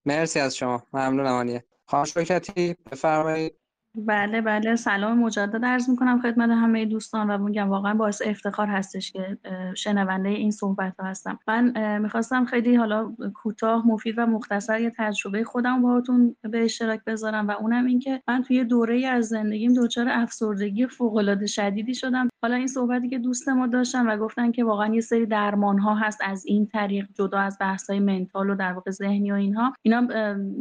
[0.04, 0.87] مرسی از شما.
[0.92, 1.64] ممنون آنیه.
[1.87, 3.62] خانم شوکتی بفرمایید.
[3.94, 4.76] بله بله.
[4.76, 9.38] سلام مجدد عرض می‌کنم خدمت همه دوستان و میگم واقعا باعث افتخار هستش که
[9.76, 11.38] شنونده این صحبت ها هستم.
[11.48, 17.48] من می‌خواستم خیلی حالا کوتاه مفید و مختصر یه تجربه خودم باهاتون به اشتراک بذارم
[17.48, 22.28] و اونم این که من توی دوره از زندگیم دچار افسردگی فوق العاده شدیدی شدم.
[22.42, 25.94] حالا این صحبتی که دوست ما داشتن و گفتن که واقعا یه سری درمان ها
[25.94, 29.72] هست از این طریق جدا از بحث های منتال و در واقع ذهنی و اینها
[29.83, 30.07] اینا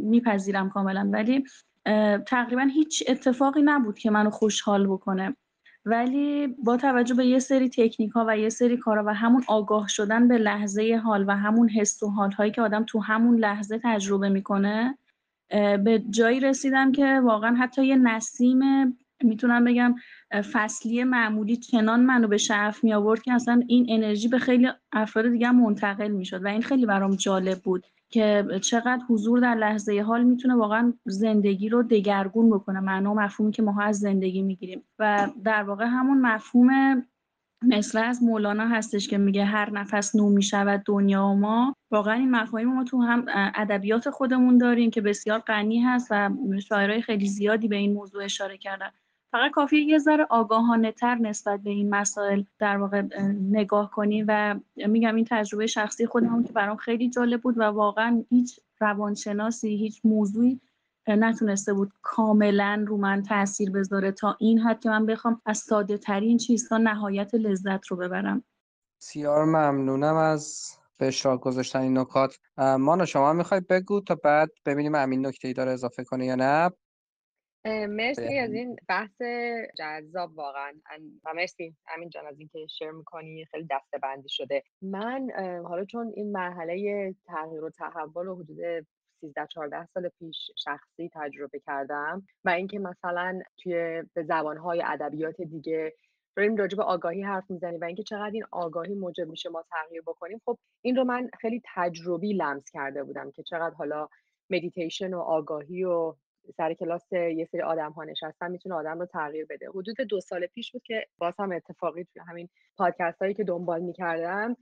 [0.02, 1.10] میپذیرم کاملا.
[1.12, 1.44] ولی
[2.26, 5.36] تقریبا هیچ اتفاقی نبود که منو خوشحال بکنه.
[5.84, 9.88] ولی با توجه به یه سری تکنیک ها و یه سری کارا و همون آگاه
[9.88, 13.80] شدن به لحظه حال و همون حس و حال هایی که آدم تو همون لحظه
[13.84, 14.98] تجربه می‌کنه
[15.84, 18.60] به جایی رسیدم که واقعا حتی یه نسیم
[19.22, 19.94] می‌تونم بگم
[20.52, 25.28] فصلی معمولی چنان منو به شعف می آورد که اصلا این انرژی به خیلی افراد
[25.28, 27.86] دیگه منتقل می‌شد و این خیلی برام جالب بود.
[28.12, 32.80] که چقدر حضور در لحظه حال می‌تونه واقعا زندگی رو دگرگون بکنه.
[32.80, 34.82] معنا و مفهومی که ما از زندگی می‌گیریم.
[34.98, 37.02] و در واقع همون مفهوم
[37.62, 41.74] مثل از مولانا هستش که میگه هر نفس نو می‌شود دنیا و ما.
[41.90, 46.30] واقعا این مفاهیم ما تو هم ادبیات خودمون داریم که بسیار غنی هست و
[46.68, 48.90] شاعرای خیلی زیادی به این موضوع اشاره کردن.
[49.32, 53.02] فقط کافی یه ذره آگاهانه تر نسبت به این مسائل در واقع
[53.50, 58.24] نگاه کنی و میگم این تجربه شخصی خودم که برام خیلی جالب بود و واقعا
[58.28, 60.60] هیچ روانشناسی هیچ موضوعی
[61.08, 65.98] نتونسته بود کاملا رو من تاثیر بذاره تا این حد که من بخوام از ساده
[65.98, 68.44] ترین چیزها نهایت لذت رو ببرم.
[69.00, 72.38] بسیار ممنونم از به اشتراک گذاشتن این نکات.
[72.58, 76.70] مانا شما می‌خوای بگو تا بعد ببینیم امین نکته ای داره اضافه کنه یا نه؟
[77.64, 79.22] مرسی از این بحث
[79.78, 80.72] جذاب واقعا.
[81.24, 83.44] و مرسی امین جان از اینکه شیر می‌کنی.
[83.44, 84.62] خیلی دسته بندی شده.
[84.82, 85.28] من
[85.64, 88.86] حالا چون این مرحله تغییر و تحول رو حدود
[89.20, 95.92] 13 14 سال پیش شخصی تجربه کردم و اینکه مثلا توی به زبانهای ادبیات دیگه
[96.36, 100.02] داریم راجع به آگاهی حرف می‌زنیم و اینکه چقدر این آگاهی موجب میشه ما تغییر
[100.02, 104.08] بکنیم خب این رو من خیلی تجربی لمس کرده بودم که چقدر حالا
[104.50, 106.14] مدیتیشن و آگاهی و
[106.56, 109.68] سر کلاس یه سری آدم ها نشستن می‌تونه آدم رو تغییر بده.
[109.68, 113.80] حدود دو سال پیش بود که باز هم اتفاقی توی همین پادکست هایی که دنبال
[113.80, 114.56] می‌کردم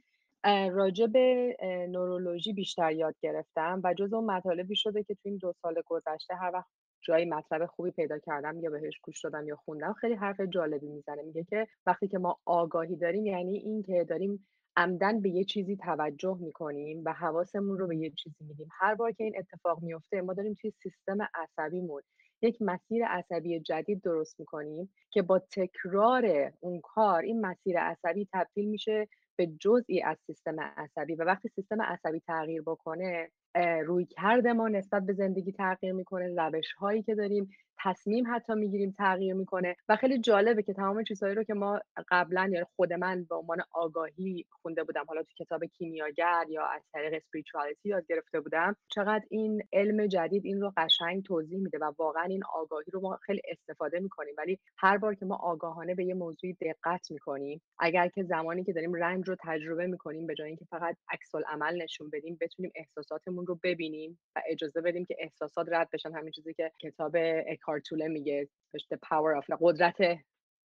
[0.73, 1.57] راجع به
[1.89, 6.35] نورولوژی بیشتر یاد گرفتم و جز اون مطالبی شده که تو این دو سال گذشته
[6.35, 6.69] هر وقت
[7.03, 11.23] جایی مطلب خوبی پیدا کردم یا بهش گوش دادم یا خوندم خیلی حرف جالبی می‌زنه.
[11.23, 15.77] میگه که وقتی که ما آگاهی داریم یعنی این که داریم عمداً به یه چیزی
[15.77, 18.69] توجه می‌کنیم و حواسمون رو به یه چیزی میدیم.
[18.73, 22.03] هر بار که این اتفاق میفته ما داریم توی سیستم عصبیمون
[22.43, 28.69] یک مسیر عصبی جدید درست می‌کنیم که با تکرار اون کار این مسیر عصبی تبدیل
[28.69, 31.15] میشه به جزئی از سیستم عصبی.
[31.15, 36.73] و وقتی سیستم عصبی تغییر بکنه روی کرد ما نسبت به زندگی تغییر می‌کنه روش
[36.73, 37.51] هایی که داریم
[37.83, 42.51] تصمیم حتی می‌گیریم تغییر می‌کنه و خیلی جالبه که تمام چیزهایی رو که ما قبلا
[42.53, 47.15] یا خود من به عنوان آگاهی خونده بودم حالا تو کتاب کیمیاگر یا از طریق
[47.15, 52.25] اسپریچوالیتی یاد گرفته بودم چقدر این علم جدید این رو قشنگ توضیح میده و واقعا
[52.25, 54.35] این آگاهی رو ما خیلی استفاده می‌کنیم.
[54.39, 58.73] ولی هر بار که ما آگاهانه به یه موضوعی دقت می‌کنیم اگر که زمانی که
[58.73, 63.40] داریم رنج رو تجربه می‌کنیم به جای اینکه فقط عکس عمل نشون بدیم بتونیم احساساتمون
[63.41, 66.13] خودمون رو ببینیم و اجازه بدیم که احساسات رد بشن.
[66.13, 67.13] همین چیزی که کتاب
[67.47, 70.19] اکارتوله میگه The Power of قدرت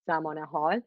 [0.08, 0.82] زمان حال.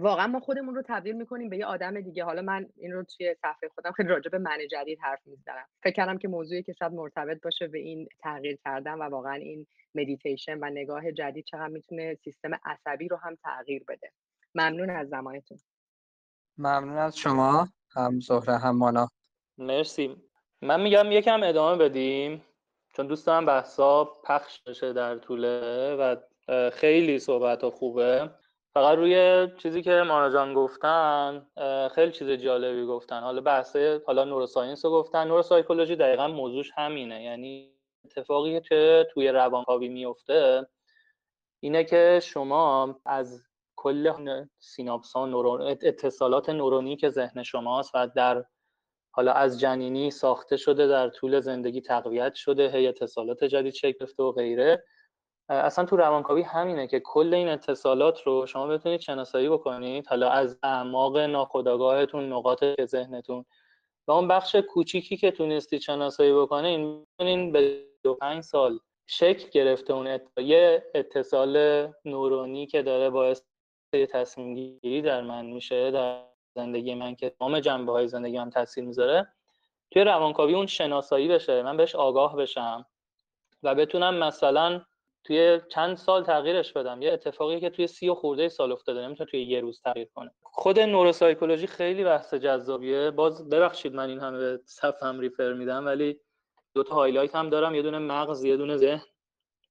[0.00, 2.24] واقعا ما خودمون رو تبدیل می‌کنیم به یه آدم دیگه.
[2.24, 5.66] حالا من این رو توی صفحه خودم خیلی راجع به من جدید حرف می‌زنم.
[5.82, 9.66] فکر کردم که موضوعی که شاید مرتبط باشه به این تغییر کردن و واقعا این
[9.94, 14.12] مدیتیشن و نگاه جدید چقدر می‌تونه سیستم عصبی رو هم تغییر بده.
[14.54, 15.58] ممنون از زمانتون.
[16.58, 17.68] ممنون از شما.
[17.94, 19.08] هم زهره هم مانا.
[19.58, 20.27] مرسی.
[20.62, 22.44] من میگم یکم ادامه بدیم
[22.92, 26.16] چون دوست دارم بحثا پخش بشه در طوله و
[26.70, 28.30] خیلی صحبت خوبه.
[28.74, 31.46] فقط روی چیزی که مانا گفتن
[31.94, 33.20] خیلی چیز جالبی گفتن.
[33.20, 35.28] حالا بحث حالا نوروساینس رو گفتن.
[35.28, 37.22] نوروسایکولوژی دقیقا موضوعش همینه.
[37.22, 37.72] یعنی
[38.04, 40.66] اتفاقی که توی روانکاوی میفته
[41.60, 43.42] اینه که شما از
[43.76, 48.44] کل سیناپس ها نورون اتصالات نورونی که ذهن شماست و در
[49.10, 54.22] حالا از جنینی ساخته شده در طول زندگی تقویت شده هی اتصالات جدید شکل گرفته
[54.22, 54.84] و غیره.
[55.48, 60.06] اصلا تو روانکاوی همینه که کل این اتصالات رو شما بتونید شناسایی بکنید.
[60.06, 63.44] حالا از اعماق ناخودآگاهتون نقاط ذهنتون
[64.08, 69.92] و اون بخش کوچیکی که تونستید شناسایی بکنین این به دو پنج سال شکل گرفته
[69.92, 73.42] اون یه اتصال نورونی که داره باعث
[73.92, 76.27] تصمیم گیری در من میشه در
[76.58, 79.28] زندگی من که تمام جنبه های زندگی هم تاثیر می‌ذاره
[79.90, 82.86] توی روانکاوی اون شناسایی بشه من بهش آگاه بشم
[83.62, 84.80] و بتونم مثلا
[85.24, 87.02] توی چند سال تغییرش بدم.
[87.02, 90.30] یه اتفاقی که توی سی و خورده سال افتاده نمی‌تونه توی یه روز تغییر کنه.
[90.42, 93.10] خود نوروسایکولوژی خیلی بحث جذابیه.
[93.10, 96.20] باز ببخشید من این همه به صفم ریفر میدم ولی
[96.74, 97.74] دو تا هایلایت هم دارم.
[97.74, 99.04] یه دونه مغز یه دونه ذهن.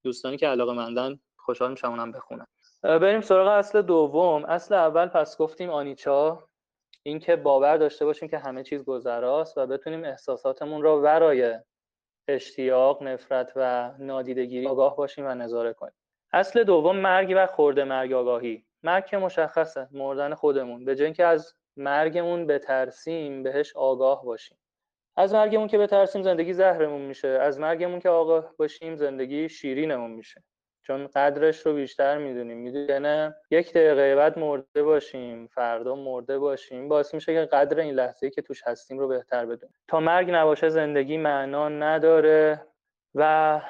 [0.04, 2.46] دوستانی که علاقه مندن خوشحال میشم اونم بخونم.
[2.82, 4.44] بریم سراغ اصل دوم.
[4.44, 6.47] اصل اول پس گفتیم آنیچا.
[7.02, 11.58] اینکه باور داشته باشیم که همه چیز گذراست و بتونیم احساساتمون رو ورای
[12.28, 15.94] اشتیاق، نفرت و نادیدگیری آگاه باشیم و نظاره کنیم.
[16.32, 18.64] اصل دوم مرگ و خورده مرگ آگاهی.
[18.82, 24.58] مرگ که مشخصه مردن خودمون به جای از مرگمون بترسیم بهش آگاه باشیم.
[25.16, 30.44] از مرگمون که بترسیم زندگی زهرمون میشه از مرگمون که آگاه باشیم زندگی شیرینمون میشه
[30.88, 37.14] چون قدرش رو بیشتر می‌دونیم می‌دونه یک دقیقه بعد مرده باشیم فردا مرده باشیم باعث
[37.14, 39.74] میشه که قدر این لحظه که توش هستیم رو بهتر بدونیم.
[39.88, 42.62] تا مرگ نباشه زندگی معنا نداره
[43.14, 43.60] و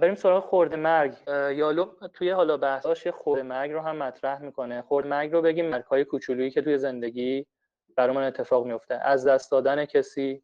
[0.00, 1.14] بریم سراغ خورده مرگ.
[1.28, 4.82] یالو توی حالا بحثاش یه خورده مرگ رو هم مطرح می‌کنه.
[4.82, 7.46] خورده مرگ رو بگیم مرگ های کوچولویی که توی زندگی
[7.96, 10.42] برامون اتفاق میفته از دست دادن کسی.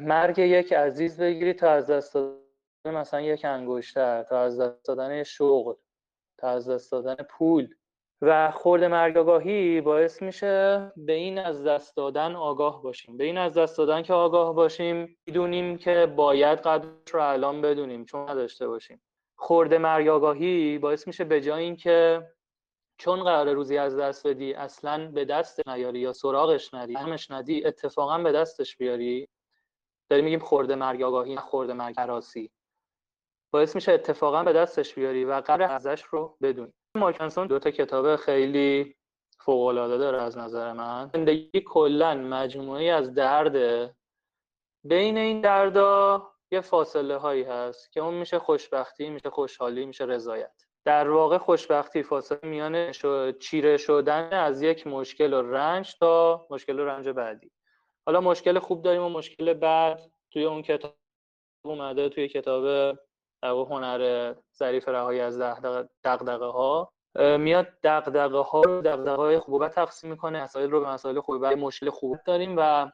[0.00, 2.45] مرگ یک عزیز بگیری تا از دست دادن
[2.90, 5.74] مثلا یک انگشتر تا از دست دادن شغل
[6.38, 7.68] تا از دست دادن پول
[8.22, 13.16] و خورد مرگ آگاهی باعث میشه به این از دست دادن آگاه باشیم.
[13.16, 18.04] به این از دست دادن که آگاه باشیم می‌دونیم که باید قدرش رو الان بدونیم
[18.04, 19.02] چون نداشته باشیم.
[19.38, 22.26] خورد مرگ آگاهی باعث میشه به جای اینکه
[22.98, 27.64] چون قرار روزی از دست بدی اصلا به دست نیاری یا سراغش نری همش ندی
[27.66, 29.28] اتفاقا به دستش بیاری.
[30.10, 32.50] داریم میگیم خورده مرگ آگاهی خورده مرگ حراسی
[33.56, 36.72] باعث میشه اتفاقا به دستش بیاری و قبل ازش رو بدونی.
[36.94, 38.96] مارکنسون دو تا کتاب خیلی
[39.38, 41.10] فوق العاده داره از نظر من.
[41.14, 43.96] زندگی کلا مجموعی از درده
[44.84, 50.62] بین این دردا یه فاصله هایی هست که اون میشه خوشبختی میشه خوشحالی میشه رضایت.
[50.84, 52.92] در واقع خوشبختی فاصله میان
[53.40, 57.50] چیره شدن از یک مشکل و رنج تا مشکل و رنج بعدی.
[58.06, 60.94] حالا مشکل خوب داریم و مشکل بعد توی اون کتاب
[61.64, 62.96] اومده توی کتاب
[63.42, 65.40] هنر ظریف رهایی از
[66.04, 71.20] دغدغه ها میاد دغدغه ها رو دغدغه های خوبت تقسیم می‌کنه مسائل رو به مسائل
[71.20, 72.90] خوبت مشکل خوب داریم و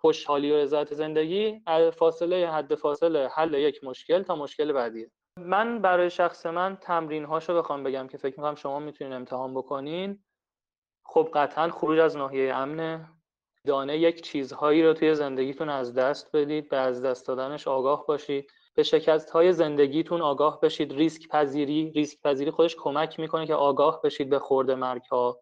[0.00, 1.62] خوشحالی و رضایت زندگی
[1.92, 5.06] فاصله حد فاصله حل یک مشکل تا مشکل بعدی.
[5.38, 10.24] من برای شخص من تمرین هاشو بخوام بگم که فکر می‌کنم شما می‌تونین امتحان بکنین.
[11.04, 13.08] خب قطعا خروج از ناحیه امنه.
[13.66, 18.52] دانه یک چیزهایی رو توی زندگیتون از دست بدید به از دست دادنش آگاه باشید.
[18.78, 20.92] به شکست های زندگیتون آگاه بشید.
[20.92, 25.40] ریسک پذیری ریسک پذیری خودش کمک می‌کنه که آگاه بشید به خورده مرگ ها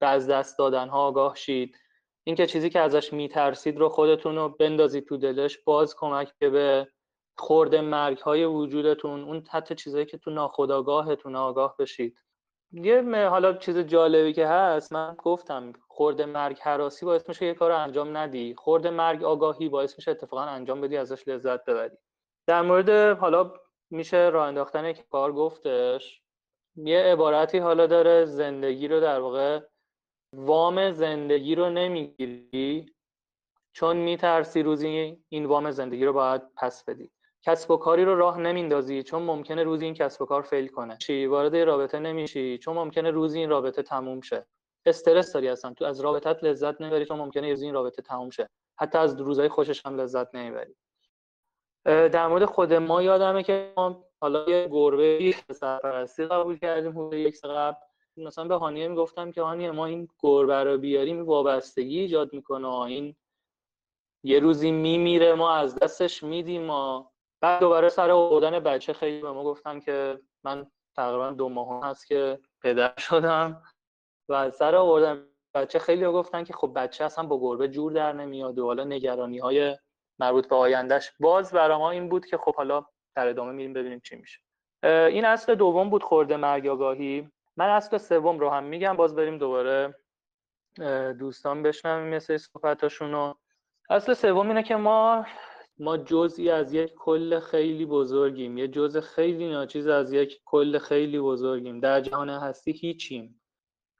[0.00, 1.76] به از دست دادن ها آگاه شید.
[2.24, 6.88] اینکه چیزی که ازش میترسید رو خودتون رو بندازید تو دلش باز کمک که به
[7.38, 12.18] خورده مرگ های وجودتون اون حتی چیزایی که تو ناخودآگاهتون آگاه بشید.
[12.72, 17.72] یه حالا چیز جالبی که هست من گفتم خورده مرگ حراسی باعث میشه یه کار
[17.72, 18.54] انجام ندی.
[18.58, 21.96] خورده مرگ آگاهی باعث میشه اتفاقا انجام بدی ازش لذت ببری.
[22.46, 23.52] در مورد حالا
[23.90, 26.22] میشه راه انداختن یک کار گفتش.
[26.76, 29.60] یه عبارتی حالا داره زندگی رو در واقع
[30.32, 32.94] وام زندگی رو نمی‌گیری
[33.72, 37.10] چون میترسی روزی این وام زندگی رو باید پس بدی.
[37.42, 40.96] کسب و کاری رو راه نمیندازی چون ممکنه روزی این کسب و کار فیل کنه.
[40.96, 44.46] چی؟ وارد رابطه نمیشی چون ممکنه روزی این رابطه تموم شه.
[44.86, 45.74] استرس داری اصلا.
[45.74, 48.48] تو از رابطت لذت نمی‌بری چون ممکنه روزی این رابطه تموم شه.
[48.78, 50.74] حتی از روزهای خوشش هم لذت نمی‌بری.
[51.84, 57.40] در مورد خود ما یادمه که ما حالا یه گربه سرپرستی قبول کردیم حدود یک
[57.40, 57.76] قبل.
[58.16, 62.68] مثلا به هانیه می‌گفتم که هانیه ما این گربه رو بیاریم وابستگی ایجاد می‌کنه.
[62.68, 63.16] این
[64.24, 66.62] یه روزی میمیره ما از دستش میدیم.
[66.62, 70.66] ما بعد دوباره سر آوردن بچه خیلی به ما گفتن که من
[70.96, 73.62] تقریبا دو ماه هست که پدر شدم.
[74.28, 78.58] و سر آوردن بچه خیلی گفتن که خب بچه اصلا با گربه جور در نمیاد
[78.58, 79.76] و حالا نگرانی های
[80.18, 84.00] مربوط به آیندهش باز برای ما این بود که خب حالا در ادامه میریم ببینیم
[84.00, 84.40] چی میشه.
[84.84, 89.38] این اصل دوم بود خورده مرگ آگاهی من اصل سوم رو هم میگم باز بریم
[89.38, 89.94] دوباره
[91.18, 93.38] دوستان بشنویم مثل صحبتاشون رو.
[93.90, 95.26] اصل سوم اینه که ما
[95.78, 98.58] ما جزئی از یک کل خیلی بزرگیم.
[98.58, 101.80] یه جزء خیلی ناچیز از یک کل خیلی بزرگیم.
[101.80, 103.40] در جهان هستی هیچیم.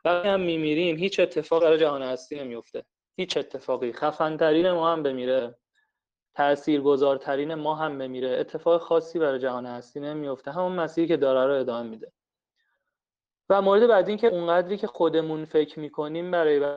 [0.04, 2.84] وقتی هم میمیریم هیچ اتفاق در جهان هستی نمیفته
[3.16, 3.92] هیچ اتفاقی.
[3.92, 5.54] خفنترین ما هم بمیره.
[6.34, 8.28] تاثیرگذارترین ما هم بمیره.
[8.28, 10.52] اتفاق خاصی برای جهان هستی نمیفته.
[10.52, 12.12] همون مسیری که داره رو ادامه میده.
[13.48, 16.76] و مورد بعدی این که اونقدری که خودمون فکر می‌کنیم برای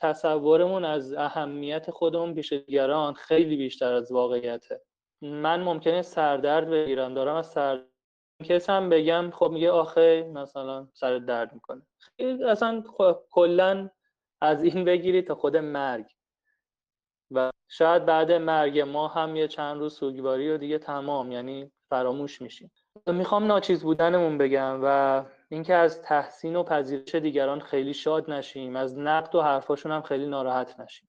[0.00, 4.80] تصورمون از اهمیت خودمون پیش دیگران خیلی بیشتر از واقعیته.
[5.22, 7.14] من ممکنه سردرد بگیرم.
[7.14, 7.84] دارم از سر
[8.44, 11.82] کس هم بگم خب میگه آخه مثلا سر درد می‌کنه.
[12.48, 12.84] اصلا
[13.30, 13.90] کلا
[14.40, 16.13] از این بگیری تا خود مرگ.
[17.30, 22.42] و شاید بعد مرگ ما هم یه چند روز سوگواری و دیگه تمام یعنی فراموش
[22.42, 22.70] میشیم.
[23.06, 28.98] می‌خوام ناچیز بودنمون بگم و اینکه از تحسین و پذیرش دیگران خیلی شاد نشیم از
[28.98, 31.08] نقد و حرفاشون هم خیلی ناراحت نشیم.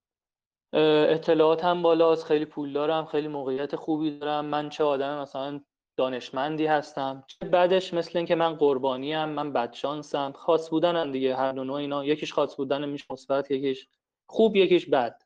[0.74, 4.46] اطلاعات هم بالاست خیلی پول دارم خیلی موقعیت خوبی دارم.
[4.46, 5.62] من چه آدم مثلا
[5.98, 10.32] دانشمندی هستم؟ بعدش مثل اینکه من قربانی هم من بدشانسم.
[10.32, 12.06] خاص بودنم دیگه هر دو اینا.
[12.06, 13.88] یکیش خاص بودن میشه مثبت یکیش
[14.28, 15.22] خوب یکیش بد.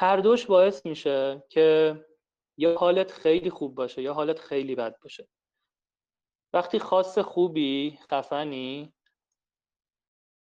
[0.00, 1.96] هر دوش باعث میشه که
[2.56, 5.28] یا حالت خیلی خوب باشه یا حالت خیلی بد باشه.
[6.52, 8.92] وقتی خاص خوبی خفنی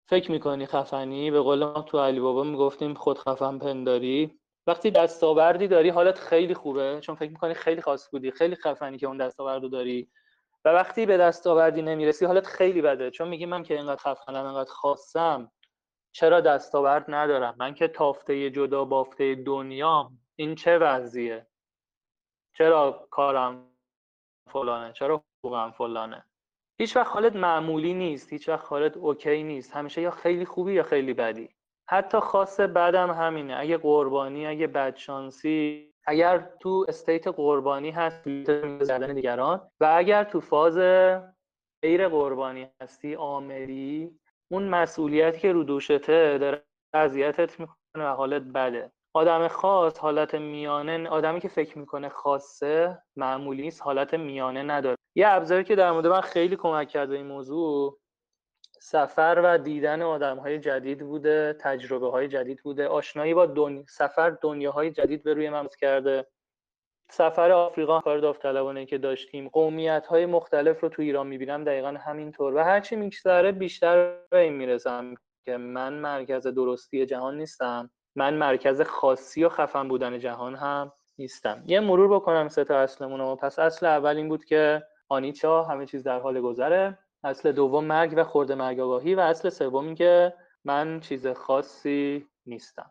[0.09, 4.40] فکر می‌کنی خفنی به قول ما تو علی بابا می‌گفتیم خود خفن پنداری.
[4.66, 9.07] وقتی دستاوردی داری حالت خیلی خوبه چون فکر می‌کنی خیلی خاص بودی خیلی خفنی که
[9.07, 10.11] اون دستاوردو داری.
[10.64, 13.11] و وقتی به دستاوردی نمی‌رسی حالت خیلی بده.
[13.11, 15.50] چون میگی من که اینقدر خفنم اینقدر خاصم.
[16.12, 21.46] چرا دستاورد ندارم؟ من که تافته جدا بافته دنیا این چه وضعیه؟
[22.56, 23.66] چرا کارم
[24.52, 26.24] فلانه؟ چرا حقوقم فلانه؟
[26.80, 29.76] هیچ وقت حالت معمولی نیست هیچ وقت حالت اوکی نیست.
[29.76, 31.48] همیشه یا خیلی خوبی یا خیلی بدی.
[31.88, 33.56] حتی خاص بعدم همینه.
[33.58, 38.44] اگه قربانی اگه بدشانسی اگر تو استیت قربانی هست
[38.82, 39.70] زدن دیگران.
[39.80, 40.78] و اگر تو فاز
[41.82, 44.20] غیر قربانی هستی عاملی
[44.52, 46.62] اون مسئولیتی که رو دوشته داره
[46.94, 48.92] اذیتت می‌کنه و حالت بده.
[49.14, 54.96] آدم خاص حالت میانه آدمی که فکر می‌کنه خاصه معمولی است حالت میانه نداره.
[55.14, 57.98] یه ابزاری که در مورد من خیلی کمک کرده این موضوع
[58.80, 62.88] سفر و دیدن آدم های جدید بوده تجربه های جدید بوده.
[62.88, 66.26] آشنایی با دنیا سفر دنیاهای جدید به روی من کرده.
[67.10, 69.48] سفر آفریقا کار داوطلبانه که داشتیم.
[69.48, 72.54] قومیت های مختلف رو تو ایران می‌بینم دقیقا همینطور.
[72.54, 77.90] و هرچی میگذره بیشتر به این می‌رسم که من مرکز درستی جهان نیستم.
[78.16, 81.62] من مرکز خاصی و خفن بودن جهان هم نیستم.
[81.66, 83.36] یه مرور بکنم سه تا اصلمون رو.
[83.36, 86.98] پس اصل اول این بود که آنیچا همه چیز در حال گذره.
[87.24, 89.14] اصل دوم مرگ و خورده مرگ آگاهی.
[89.14, 92.90] و اصل سوم این که من چیز خاصی نیستم.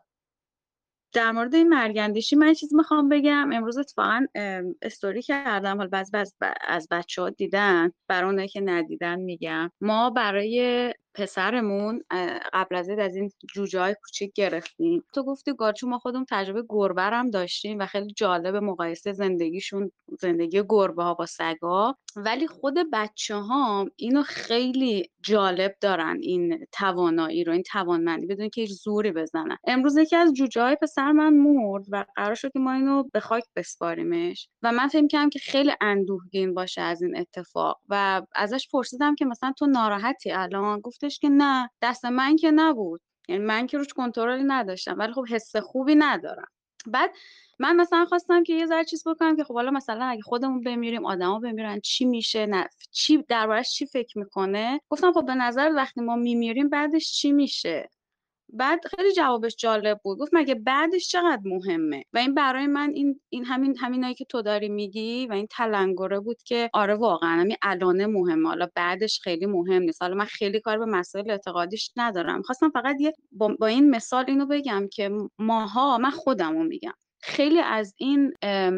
[1.12, 3.50] در مورد این مرگندیشی من چیزی می‌خوام بگم.
[3.52, 4.26] امروز اتفاقا
[4.82, 5.76] استوری کردم.
[5.76, 6.10] حالا بعض
[6.68, 9.70] از بچه ها دیدن برای که ندیدن میگم.
[9.80, 12.02] ما برای پسرمون
[12.52, 15.04] قبل از از این جوجه های کوچیک گرفتیم.
[15.14, 20.62] تو گفتی گارچو ما خودمون تجربه گربه هم داشتیم و خیلی جالب مقایسه زندگیشون زندگی
[20.68, 21.96] گربه ها با سگا.
[22.16, 28.60] ولی خود بچه ها اینو خیلی جالب دارن این توانایی رو این توانمندی بدون که
[28.60, 29.56] هیچ زوری بزنن.
[29.64, 33.20] امروز یکی از جوجه های پسر من مرد و قرار شد که ما اینو به
[33.20, 34.48] خاک بسپاریمش.
[34.62, 37.80] و من فکر کردم که خیلی اندوهگین باشه از این اتفاق.
[37.88, 42.50] و ازش پرسیدم که مثلا تو ناراحتی الان؟ گفت گفتش که نه دست من که
[42.50, 43.00] نبود.
[43.28, 46.48] یعنی من که روش کنترلی نداشتم ولی خب حس خوبی ندارم.
[46.86, 47.10] بعد
[47.58, 51.06] من مثلا خواستم که یه ذره چیز بکنم که خب حالا مثلا اگه خودمون بمیریم
[51.06, 56.00] آدما بمیرن چی میشه نه چی دربارش چی فکر می‌کنه؟ گفتم خب به نظر وقتی
[56.00, 57.88] ما میمیریم بعدش چی میشه؟
[58.52, 60.18] بعد خیلی جوابش جالب بود.
[60.18, 64.42] گفت مگه بعدش چقدر مهمه؟ و این برای من این این همین همینایی که تو
[64.42, 68.48] داری میگی و این تلنگره بود که آره واقعا همین الانه مهمه.
[68.48, 70.02] حالا بعدش خیلی مهم نیست.
[70.02, 72.42] حالا من خیلی کار به مسائل اعتقادیش ندارم.
[72.42, 76.94] خواستم فقط یه با, با این مثال اینو بگم که ماها من خودمو میگم.
[77.22, 78.32] خیلی از این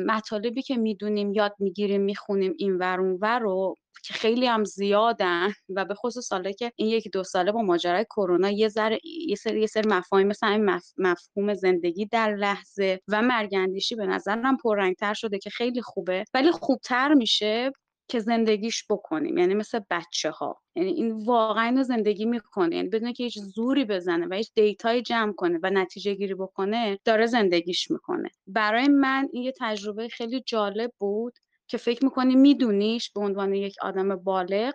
[0.07, 5.53] مطالبی که می‌دونیم یاد می‌گیریم می‌خونیم این ور اون ور رو که خیلی هم زیادن
[5.69, 8.99] و به خصوص ساله که این یکی دو ساله با ماجرای کرونا یه ذره
[9.29, 14.57] یه سری یه سری مفاهیم مثل این مفهوم زندگی در لحظه و مرگندیشی به نظرم
[14.57, 16.25] پررنگتر شده که خیلی خوبه.
[16.35, 17.73] ولی خوبتر میشه
[18.09, 19.39] که زندگیش بکنیم.
[19.39, 22.77] یعنی مثل بچه ها یعنی این واقعا زندگی می‌کنه.
[22.77, 26.99] یعنی بدون که هیچ زوری بزنه و هیچ دیتای جمع کنه و نتیجه گیری بکنه
[27.05, 28.31] داره زندگیش می‌کنه.
[28.47, 31.39] برای من این یه تجربه خیلی جالب بود.
[31.73, 34.75] که فکر می‌کنی میدونیش به عنوان یک آدم بالغ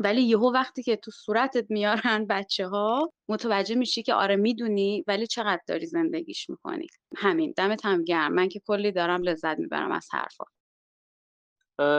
[0.00, 5.26] ولی یهو وقتی که تو صورتت میارن بچه ها متوجه میشی که آره می‌دونی ولی
[5.26, 6.86] چقدر داری زندگیش می‌کنی.
[7.16, 7.54] همین.
[7.56, 8.32] دمت هم گرم.
[8.32, 10.44] من که کلی دارم لذت می‌برم از حرفا.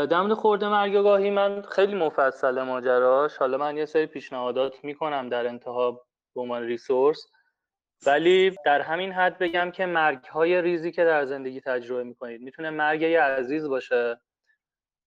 [0.06, 3.38] در مورد خورده مرگ گاهی من خیلی مفصل ماجراش.
[3.38, 5.92] حالا من یه سری پیشنهادات می‌کنم در انتها
[6.36, 7.28] به عنوان ریسورس.
[8.06, 12.70] ولی در همین حد بگم که مرگ های ریزی که در زندگی تجربه می‌کنید می‌تونه
[12.70, 14.22] مرگ یه عزیز باشه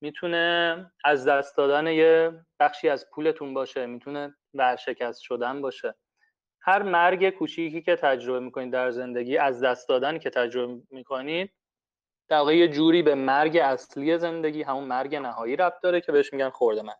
[0.00, 5.94] می‌تونه از دست دادن یه بخشی از پولتون باشه می‌تونه ورشکست شدن باشه.
[6.60, 11.52] هر مرگ کوچیکی که تجربه می‌کنید در زندگی از دست دادن که تجربه می‌کنید
[12.28, 16.50] در یه جوری به مرگ اصلی زندگی همون مرگ نهایی ربط داره که بهش میگن
[16.50, 16.96] خورده مرگ.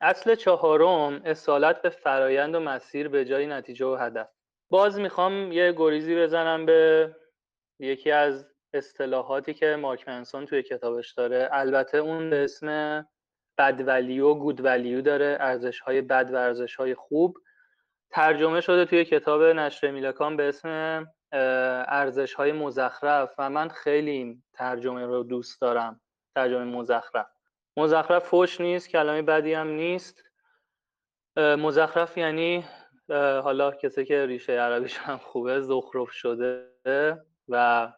[0.00, 4.28] اصل چهارم اصالت به فرایند و مسیر به جای نتیجه و هدف.
[4.70, 7.10] باز می‌خوام یه گریزی بزنم به
[7.78, 11.48] یکی از اصطلاحاتی که مارک منسون توی کتابش داره.
[11.52, 12.68] البته اون به اسم
[13.58, 17.38] بد ولیو گود ولیو داره ارزش های بد و ارزش های خوب.
[18.10, 25.06] ترجمه شده توی کتاب نشر میلکان به اسم ارزش های مزخرف و من خیلی ترجمه
[25.06, 26.00] رو دوست دارم.
[26.34, 27.26] ترجمه مزخرف.
[27.76, 30.22] مزخرف فوش نیست کلمه بدی هم نیست.
[31.36, 32.64] مزخرف یعنی
[33.16, 36.66] حالا کسی که ریشه عربیش هم خوبه زخرف شده
[37.48, 37.92] و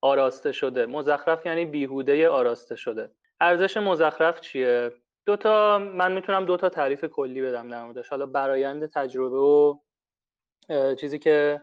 [0.00, 0.86] آراسته شده.
[0.86, 3.10] مزخرف یعنی بیهوده آراسته شده.
[3.40, 4.92] ارزش مزخرف چیه؟
[5.26, 8.08] دوتا من می‌تونم دوتا تعریف کلی بدم در موردش.
[8.08, 9.78] حالا برایند تجربه و
[11.00, 11.62] چیزی که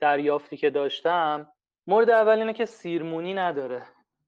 [0.00, 1.52] دریافتی که داشتم.
[1.86, 3.82] مورد اول اینه که سیرمونی نداره.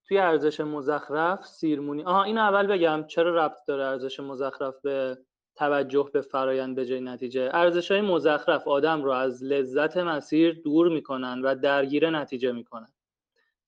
[0.09, 3.05] توی ارزش مزخرف سیرمونی آها اینو اول بگم.
[3.07, 5.18] چرا ربط داره ارزش مزخرف به
[5.57, 7.50] توجه به فرایند به جای نتیجه.
[7.52, 12.92] ارزش های مزخرف آدم رو از لذت مسیر دور می‌کنن و درگیر نتیجه می‌کنن.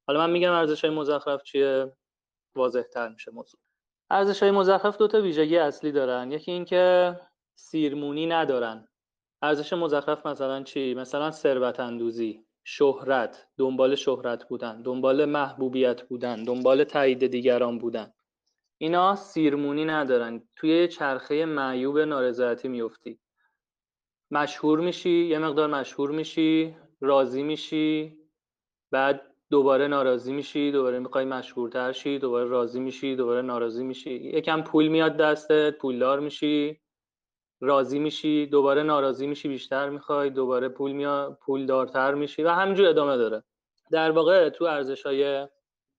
[0.07, 1.93] حالا من میگم ارزش های مزخرف چیه؟
[2.57, 3.61] واضح تر میشه موضوع.
[4.11, 6.32] ارزش های مزخرف دو تا ویژگی اصلی دارن.
[6.32, 7.16] یکی اینکه
[7.55, 8.89] سیرمونی ندارن.
[9.43, 16.84] ارزش مزخرف مثلا چی؟ مثلا ثروت اندوزی شهرت دنبال شهرت بودن دنبال محبوبیت بودن دنبال
[16.84, 18.12] تایید دیگران بودن.
[18.79, 20.43] اینا سیرمونی ندارن.
[20.57, 23.20] توی چرخه معیوب نارضایتی میفتی
[24.31, 28.18] مشهور میشی یه مقدار مشهور میشی راضی میشی
[28.91, 34.14] بعد دوباره ناراضی میشی دوباره می‌خوای مشهورتر شی دوباره راضی میشی دوباره ناراضی میشی.
[34.14, 36.81] یکم پول میاد دستت پولدار میشی
[37.61, 42.87] راضی میشی دوباره ناراضی میشی بیشتر می‌خوای دوباره پول میاد پول دارتر میشی و همینجور
[42.87, 43.43] ادامه داره.
[43.91, 45.49] در واقع تو ارزش های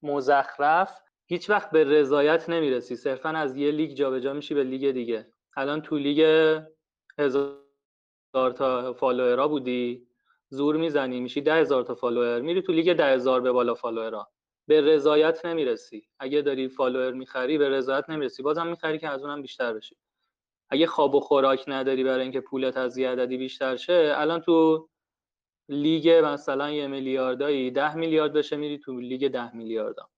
[0.02, 2.96] مزخرف هیچ وقت به رضایت نمی‌رسی.
[2.96, 5.28] صرفا از یه لیگ جابجا میشی به لیگ دیگه.
[5.58, 6.22] الان تو لیگ
[7.20, 7.58] هزار
[8.56, 10.08] تا فالوورا بودی.
[10.50, 11.20] زور می‌زنی.
[11.20, 12.42] میشی ده هزار تا فالوور.
[12.42, 14.30] میری تو لیگ ده هزار به بالا فالوورا.
[14.68, 16.08] به رضایت نمی‌رسی.
[16.20, 18.44] اگه داری فالوور می‌خری به رضایت نمی‌رسی.
[18.44, 19.96] بازم می‌خری که از اونم بیشتر بشی.
[20.70, 24.90] اگه خواب و خوراک نداری برای اینکه پولت از یه عددی بیشتر شه الان تو
[25.70, 30.10] لیگ مثلا یه میلیاردایی ده میلیارد بشه میری تو لیگ ده میلیاردا.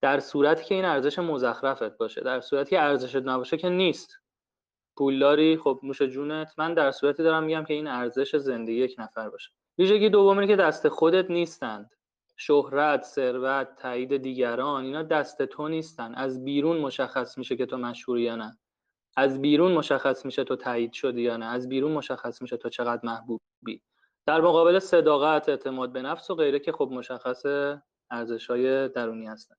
[0.00, 4.18] در صورتی که این ارزش مزخرفت باشه در صورتی که ارزشت نباشه که نیست.
[4.96, 6.54] پولداری خب نوش جونت.
[6.58, 9.50] من در صورتی دارم میگم که این ارزش زندگی یک نفر باشه.
[9.78, 11.90] ویژگی دومی که دست خودت نیستند.
[12.36, 16.14] شهرت، ثروت، تایید دیگران اینا دست تو نیستن.
[16.14, 18.58] از بیرون مشخص میشه که تو مشهوری یا نه.
[19.16, 21.46] از بیرون مشخص میشه تو تایید شدی یا نه.
[21.46, 23.82] از بیرون مشخص میشه تو چقدر محبوبی.
[24.26, 27.46] در مقابل صداقت اعتماد به نفس و غیره که خب مشخص
[28.10, 29.56] ارزش های درونی هستن.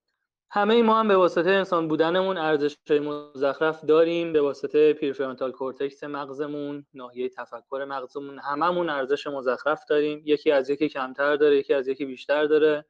[0.51, 6.85] همه ما هم به واسطه انسان بودنمون ارزش مزخرف داریم به واسطه پیرفرانتال کورتکس مغزمون
[6.93, 10.21] ناحیه تفکر مغزمون هممون ارزش مزخرف داریم.
[10.25, 12.85] یکی از یکی کمتر داره یکی از یکی بیشتر داره.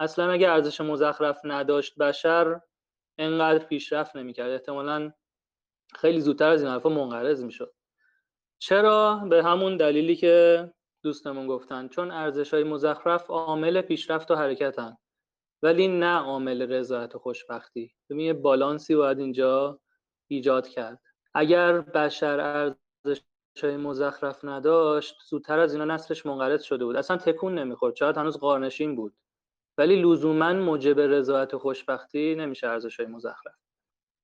[0.00, 2.60] اصلا اگه ارزش مزخرف نداشت بشر
[3.18, 4.50] انقدر پیشرفت نمی‌کرد.
[4.50, 5.12] احتمالا
[5.94, 7.74] خیلی زودتر از این حرفا منقرض می‌شد.
[8.58, 11.88] چرا؟ به همون دلیلی که دوستمون گفتن.
[11.88, 14.96] چون ارزش های مزخرف عامل پیشرفت و حرکتن.
[15.64, 17.94] ولی نه عامل رضایت و خوشبختی.
[18.10, 19.80] یه بالانسی باید اینجا
[20.28, 21.00] ایجاد کرد.
[21.34, 23.22] اگر بشر ارزش
[23.62, 26.96] های مزخرف نداشت زودتر از اینا نسلش منقرض شده بود.
[26.96, 27.96] اصلا تکون نمی‌خورد.
[27.96, 29.14] شاید هنوز قارنشین بود.
[29.78, 33.54] ولی لزوما موجب رضایت و خوشبختی نمیشه ارزش های مزخرف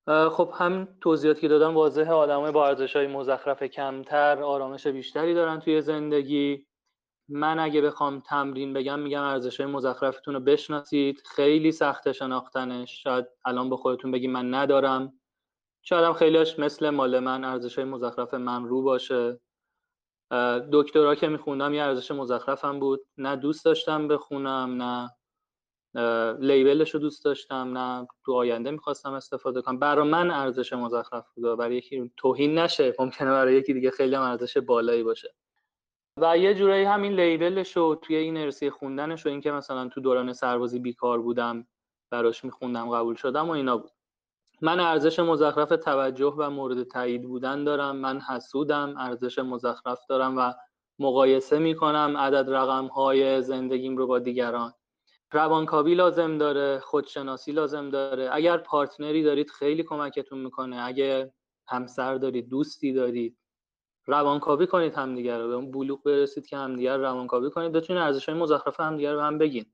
[0.08, 2.12] خب هم توضیحاتی که دادم واضحه.
[2.12, 6.66] آدمای با ارزش های مزخرف کمتر آرامش بیشتری دارن توی زندگی.
[7.30, 11.22] من اگه بخوام تمرین بگم میگم ارزش های مزخرفتون رو بشناسید.
[11.26, 13.02] خیلی سخت شناختنش.
[13.02, 15.20] شاید الان به خودتون بگی من ندارم.
[15.82, 19.40] شاید هم خیلیش مثل مال من ارزش های مزخرف من رو باشه.
[20.72, 23.00] دکترا که میخوندم یه ارزش مزخرفم بود.
[23.18, 25.10] نه دوست داشتم بخونم نه
[26.40, 29.78] لیبلش رو دوست داشتم نه تو آینده می‌خواستم استفاده کنم.
[29.78, 32.94] برای من ارزش مزخرف بود برای یکی توهین نشه.
[32.98, 35.34] ممکنه برای یکی دیگه خیلی ارزش بالایی باشه.
[36.16, 40.32] و یه جورایی همین لیبلش رو توی این ارسی خوندنش و اینکه مثلا تو دوران
[40.32, 41.66] سربازی بیکار بودم
[42.10, 43.90] براش میخوندم قبول شدم و اینا بود.
[44.62, 50.52] من ارزش مزخرف توجه و مورد تایید بودن دارم من حسودم ارزش مزخرف دارم و
[50.98, 54.74] مقایسه می‌کنم عدد رقم های زندگیم رو با دیگران.
[55.32, 58.28] روانکاوی لازم داره خودشناسی لازم داره.
[58.32, 60.82] اگر پارتنری دارید خیلی کمکتون می‌کنه.
[60.84, 61.32] اگه
[61.68, 63.39] همسر دارید دوستی دارید
[64.06, 67.72] روانکاوی کنید همدیگه رو به اون بلوغ برسید که همدیگه رو روانکاوی کنید.
[67.72, 69.66] بتونید ارزش های مزخرف همدیگه رو هم بگین.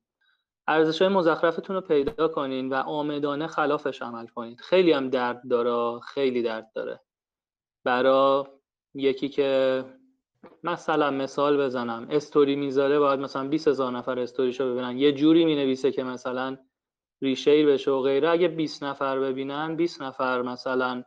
[0.69, 4.61] ارزش های مزخرفتون رو پیدا کنین و آمدانه خلافش عمل کنید.
[4.61, 7.01] خیلی هم درد داره خیلی درد داره.
[7.85, 8.49] برا
[8.95, 9.85] یکی که
[10.65, 14.99] مثلا مثال بزنم استوری می‌ذاره باید مثلا 20 هزار نفر استوریشو ببینن.
[14.99, 16.57] یه جوری می‌نویسه که مثلا
[17.23, 18.31] ریشیر بشه و غیره.
[18.31, 21.05] اگه 20 نفر ببینن 20 نفر مثلا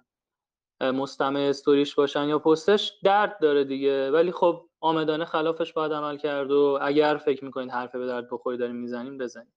[0.81, 4.11] مستمع استوریش باشن یا پستش درد داره دیگه.
[4.11, 8.57] ولی خب آمدانه خلافش باید عمل کرد و اگر فکر می‌کنید حرف به درد بخوری
[8.57, 9.53] داریم می‌زنیم بزنیم.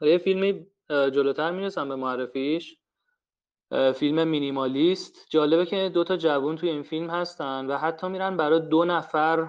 [0.00, 2.76] یه فیلمی جلوتر می‌رسم به معرفیش.
[3.94, 5.26] فیلم مینیمالیست.
[5.30, 9.48] جالبه که دو تا جوون توی این فیلم هستن و حتی میرن برای دو نفر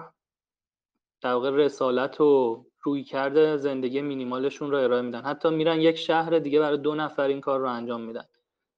[1.20, 5.20] در رسالت و روی کرده زندگی مینیمالشون رو ارائه میدن.
[5.22, 8.24] حتی میرن یک شهر دیگه برای دو نفر این کار رو انجام میدن.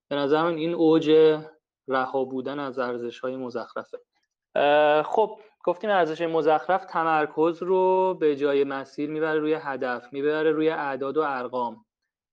[0.09, 1.39] به نظر من این اوج
[1.89, 3.99] رها بودن از ارزش های مزخرفه
[5.05, 11.17] خب گفتیم ارزش مزخرف تمرکز رو به جای مسیر می‌بره روی هدف می‌بره روی اعداد
[11.17, 11.85] و ارقام.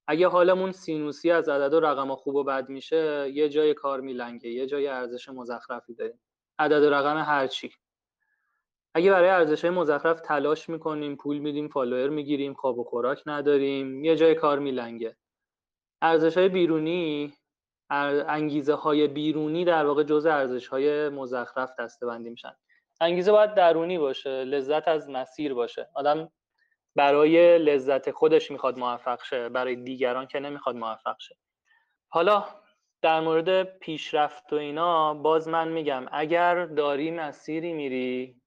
[0.08, 4.49] اگه حالمون سینوسی از عدد و رقم خوب و بد میشه یه جای کار میلنگه
[4.49, 6.20] یه جای ارزش مزخرفی داریم.
[6.60, 7.72] عدد و رقم هرچی
[8.93, 14.16] اگه برای ارزش مزخرف تلاش می‌کنیم پول میدیم فالوور می‌گیریم خواب و خوراک نداریم یه
[14.16, 15.16] جای کار میلنگه.
[16.01, 17.34] ارزش های بیرونی
[17.89, 22.53] انگیزه های بیرونی در واقع جزء ارزش های مزخرف دسته میشن.
[23.01, 25.89] انگیزه باید درونی باشه لذت از مسیر باشه.
[25.93, 26.31] آدم
[26.95, 31.36] برای لذت خودش می‌خواد موفق شه برای دیگران که نمی‌خواد موفق شه.
[32.07, 32.45] حالا
[33.01, 38.41] در مورد پیشرفت و اینا باز من میگم اگر داری مسیری میری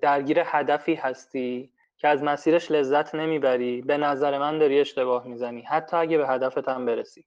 [0.00, 5.62] درگیر هدفی هستی که از مسیرش لذت نمی‌بری به نظر من داری اشتباه می‌زنی.
[5.62, 7.26] حتی اگه به هدفت هم برسی.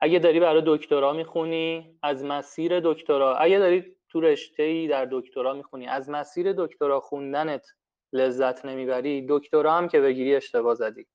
[0.00, 3.36] اگه داری برای دکترا می‌خونی از مسیر دکترا.
[3.36, 7.66] اگه داری تو رشته ای در دکترا می‌خونی از مسیر دکترا خوندنت
[8.12, 11.06] لذت نمی‌بری دکترا هم که بگیری اشتباه زدی.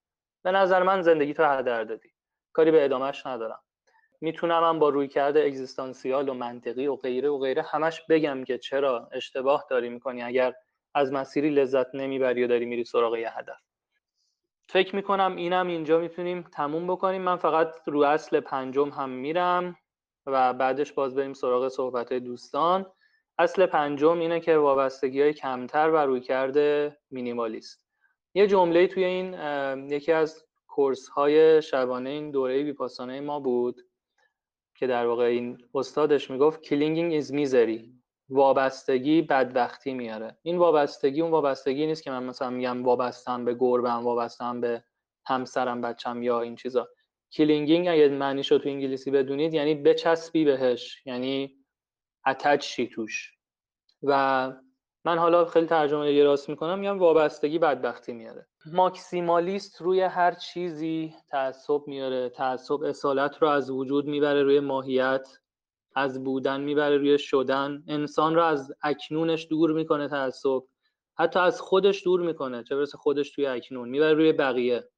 [0.43, 2.09] به نظر من زندگی تو هدر دادی
[2.53, 3.59] کاری به ادامهش ندارم.
[4.21, 8.57] می‌تونم هم با روی کرده اگزیستانسیال و منطقی و غیره و غیره همش بگم که
[8.57, 10.53] چرا اشتباه داری می‌کنی اگر
[10.95, 13.64] از مسیری لذت نمی‌بری و داری میری سراغ یه هدف.
[14.69, 17.21] فکر می‌کنم اینم اینجا می‌تونیم تموم بکنیم.
[17.21, 19.77] من فقط رو اصل پنجم هم میرم
[20.25, 22.85] و بعدش باز بریم سراغ صحبت دوستان.
[23.37, 27.85] اصل پنجم اینه که وابستگی های کمتر و رویکرد مینیمالیست.
[28.33, 29.33] یه جمله توی این
[29.89, 33.81] یکی از discourse های شبانه این دوره ویپاسانا ما بود
[34.75, 38.04] که در واقع این استادش می‌گفت clinging is misery.
[38.29, 40.37] وابستگی بدبختی میاره.
[40.41, 44.83] این وابستگی اون وابستگی نیست که من مثلا میگم وابستم به گربم وابستم به
[45.25, 46.89] همسرم بچم یا این چیزا.
[47.31, 51.55] clinging اگه معنیش رو تو انگلیسی بدونید یعنی بچسبی بهش یعنی
[52.27, 53.31] اتچ شی توش.
[54.03, 54.51] و
[55.05, 58.47] من حالا خیلی ترجمه یه راست می‌کنم میگم وابستگی بدبختی میاره.
[58.65, 65.27] ماکسیمالیست روی هر چیزی تعصب میاره تعصب اصالت رو از وجود می‌بره روی ماهیت.
[65.95, 67.83] از بودن می‌بره روی شدن.
[67.87, 70.63] انسان رو از اکنونش دور می‌کنه تعصب
[71.17, 72.63] حتی از خودش دور می‌کنه.
[72.63, 73.89] چه برسه خودش توی اکنون.
[73.89, 74.89] می‌بره روی بقیه.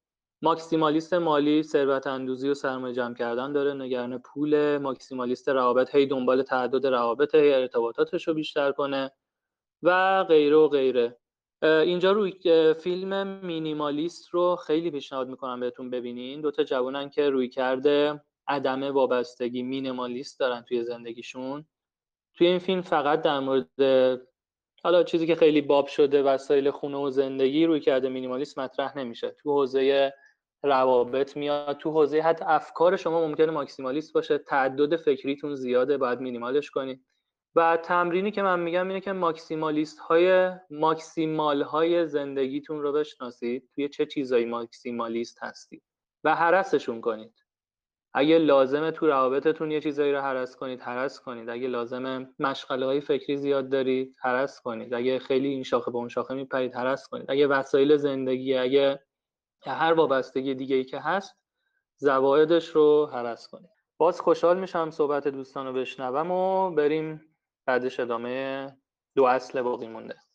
[0.42, 3.74] ماکسیمالیست مالی ثروت اندوزی و سرمایه جمع کردن داره.
[3.74, 9.12] نگران پول ماکسیمالیست روابط هی دنبال تعدد روابط هی ارتباطاتش رو بیشتر کنه
[9.84, 11.18] و غیره و غیره.
[11.64, 12.34] اینجا روی
[12.74, 16.42] فیلم مینیمالیست رو خیلی پیشنهاد می‌کنم بهتون ببینین.
[16.42, 18.24] دوتا جوانن که روی کرده.
[18.48, 21.66] عدم وابستگی مینیمالیست دارن توی زندگیشون.
[22.34, 24.22] توی این فیلم فقط در مورد
[24.84, 29.32] حالا چیزی که خیلی باب شده وسایل خونه و زندگی روی کرده مینیمالیست مطرح نمیشه.
[29.32, 30.14] تو حوزه
[30.64, 34.38] روابط میاد تو حوزه حتی افکار شما ممکنه ماکسیمالیست باشه.
[34.38, 37.06] تعدد فکریتون زیاده باید مینیمالش کنید
[37.56, 43.70] و تمرینی که من میگم اینه که ماکسیمالیست های ماکسیمال های زندگیتون رو بشناسید.
[43.76, 45.84] توی چه چیزایی ماکسیمالیست هستید؟
[46.24, 47.47] و حرسشون کنید.
[48.14, 51.50] اگه لازمه تو روابطتون یه چیزایی رو حرس کنید حرس کنید.
[51.50, 54.94] اگه لازمه مشغله های فکری زیاد دارید حرس کنید.
[54.94, 57.32] اگه خیلی این شاخه به اون شاخه میپرید حرس کنید.
[57.32, 59.00] اگه وسایل زندگی اگه
[59.66, 61.36] هر وابستگی دیگه ای که هست
[61.98, 63.70] زوایدش رو حرس کنید.
[63.98, 67.22] باز خوشحال میشم صحبت دوستان رو بشنوم و بریم
[67.66, 68.68] بعدش ادامه
[69.16, 70.27] دو اصل باقی مونده.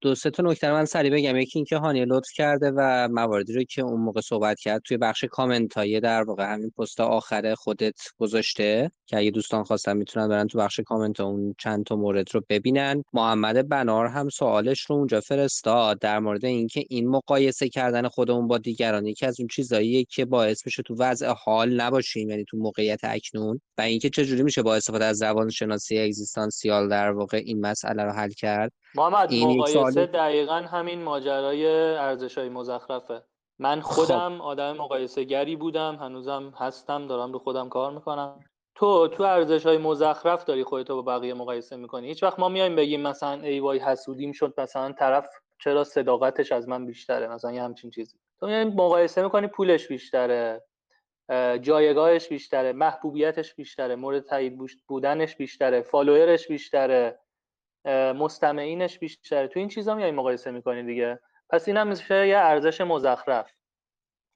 [0.00, 1.36] دو سه تا نکته من سریع بگم.
[1.36, 5.24] یکی اینکه هانی لطف کرده و مواردی رو که اون موقع صحبت کرد توی بخش
[5.24, 10.46] کامنت های در واقع همین پست آخره خودت گذاشته که اگه دوستان خواستن می‌تونن برن
[10.46, 13.02] تو بخش کامنت اون چند تا مورد رو ببینن.
[13.12, 18.58] محمد بنار هم سوالش رو اونجا فرستاد در مورد اینکه این مقایسه کردن خودمون با
[18.58, 23.00] دیگران یکی از اون چیزاییه که باعث میشه تو وضع حال نباشیم یعنی تو موقعیت
[23.02, 23.60] اکنون.
[23.78, 28.10] و اینکه چجوری میشه با استفاده از زبان شناسی اگزیستانسیال در واقع این مسئله رو
[28.10, 28.72] حل کرد.
[28.94, 29.32] محمد
[29.90, 31.66] مقایسه دقیقا همین ماجرای
[31.96, 33.22] ارزش های مزخرفه.
[33.58, 33.92] من خب.
[33.92, 34.42] خودم خب.
[34.42, 38.40] آدم مقایسه گری بودم هنوزم هستم دارم رو خودم کار می‌کنم.
[38.74, 42.76] تو تو ارزش های مزخرف داری خودتو با بقیه مقایسه می‌کنی؟ هیچ وقت ما میایم
[42.76, 45.28] بگیم مثلا ای وای حسودیم شد مثلا طرف
[45.64, 48.18] چرا صداقتش از من بیشتره؟ مثلا یه همچین چیزی.
[48.40, 50.62] تو میای مقایسه می‌کنی پولش بیشتره
[51.62, 54.58] جایگاهش بیشتره محبوبیتش بیشتره مورد تایید
[54.88, 57.18] بودنش بیشتره فالوورش بیشتره.
[58.12, 59.48] مستمعینش بیشتره.
[59.48, 61.20] تو این چیزا میای مقایسه می‌کنی دیگه؟
[61.50, 63.50] پس این هم میشه یه ارزش مزخرف.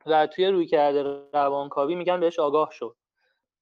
[0.06, 2.94] و توی روی کرده روانکاوی میگن بهش آگاه شو.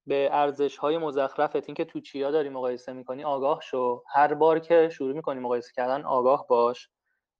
[0.07, 1.55] به ارزش های مزخرفت.
[1.55, 4.03] این که تو چیا داری مقایسه می‌کنی آگاه شو.
[4.13, 6.89] هر بار که شروع می‌کنی مقایسه کردن آگاه باش.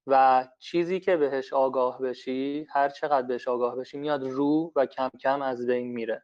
[0.08, 5.10] و چیزی که بهش آگاه بشی هر چقدر بهش آگاه بشی میاد رو و کم
[5.22, 6.24] کم از بین میره.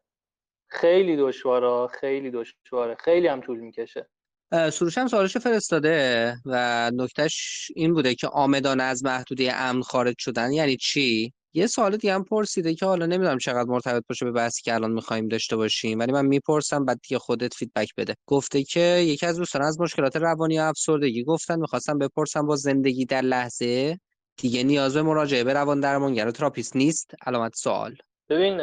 [0.68, 2.96] خیلی دشواره خیلی دشواره.
[2.96, 4.10] خیلی هم طول می‌کشه.
[4.52, 10.78] سروش سوالش فرستاده و نکتهش این بوده که عامدانه از محدوده امن خارج شدن یعنی
[10.78, 14.74] چی؟ یه سوال دیگه هم پرسیده که حالا نمی‌دونم چقدر مرتبط باشه به بحثی که
[14.74, 18.16] الان می‌خوایم داشته باشیم ولی من می‌پرسم بعد دیگه خودت feedback بده.
[18.26, 23.06] گفته که یکی از دوستان از مشکلات روانی و افسردگی گفتن می‌خواستم بپرسم با زندگی
[23.06, 24.00] در لحظه
[24.38, 27.96] دیگه نیاز به مراجعه به روان درمانگر تراپیست نیست؟ علامت سوال.
[28.30, 28.60] ببین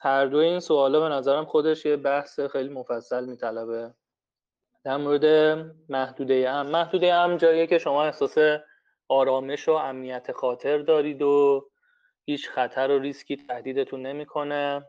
[0.00, 3.94] هر دو این سوالا به نظرم خودش یه بحث خیلی مفصل میطلبه.
[4.84, 5.24] در مورد
[5.88, 8.38] محدوده ام محدوده ام جاییه که شما احساس
[9.08, 11.68] آرامش و امنیت خاطر دارید و
[12.24, 14.86] هیچ خطر و ریسکی تهدیدتون نمی‌کنه.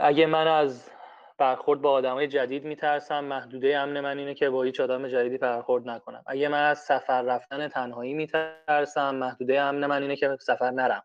[0.00, 0.90] اگه من از
[1.38, 5.88] برخورد با آدمای جدید میترسم محدوده امن من اینه که با هیچ آدم جدیدی برخورد
[5.88, 6.22] نکنم.
[6.26, 11.02] اگه من از سفر رفتن تنهایی میترسم محدوده امن من اینه که سفر نرم.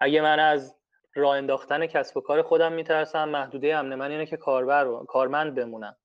[0.00, 0.76] اگه من از
[1.14, 5.54] راه انداختن کسب و کار خودم میترسم محدوده امن من اینه که کاربر و کارمند
[5.54, 5.96] بمونم.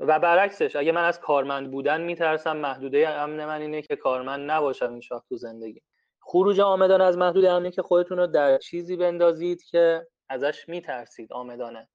[0.00, 4.92] و برعکسش اگه من از کارمند بودن میترسم محدوده امن من اینه که کارمند نباشم
[4.92, 5.82] این تو زندگی.
[6.20, 11.88] خروج آمدانه از محدوده امنی که خودتون رو در چیزی بندازید که ازش میترسید آمدانه.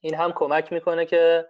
[0.00, 1.46] این هم کمک می‌کنه که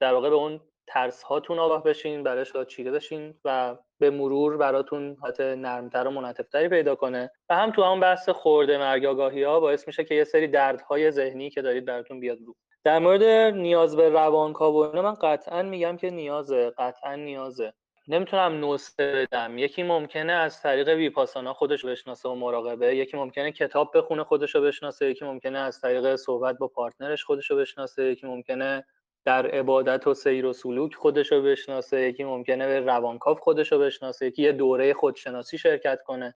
[0.00, 5.16] در واقع به اون ترس هاتون آگاه بشین براش چیره بشین و به مرور براتون
[5.20, 7.30] حالت نرمتر و منطفتری پیدا کنه.
[7.50, 11.10] و هم تو همون بحث خورده مرگ آگاهی ها باعث میشه که یه سری دردهای
[11.10, 12.54] ذهنی که دارید براتون بیاد رو.
[12.88, 13.22] در مورد
[13.54, 17.72] نیاز به روانکاو و من قطعا میگم که نیازه قطعا نیازه.
[18.08, 19.58] نمی‌تونم نسخه بدم.
[19.58, 24.60] یکی ممکنه از طریق ویپاسانا خودش بشناسه و مراقبه یکی ممکنه کتاب بخونه خودش رو
[24.60, 28.84] بشناسه یکی ممکنه از طریق صحبت با پارتنرش خودش رو بشناسه یکی ممکنه
[29.24, 33.78] در عبادت و سیر و سلوک خودش رو بشناسه یکی ممکنه به روانکاو خودش رو
[33.78, 36.34] بشناسه یکی یه دوره خودشناسی شرکت کنه.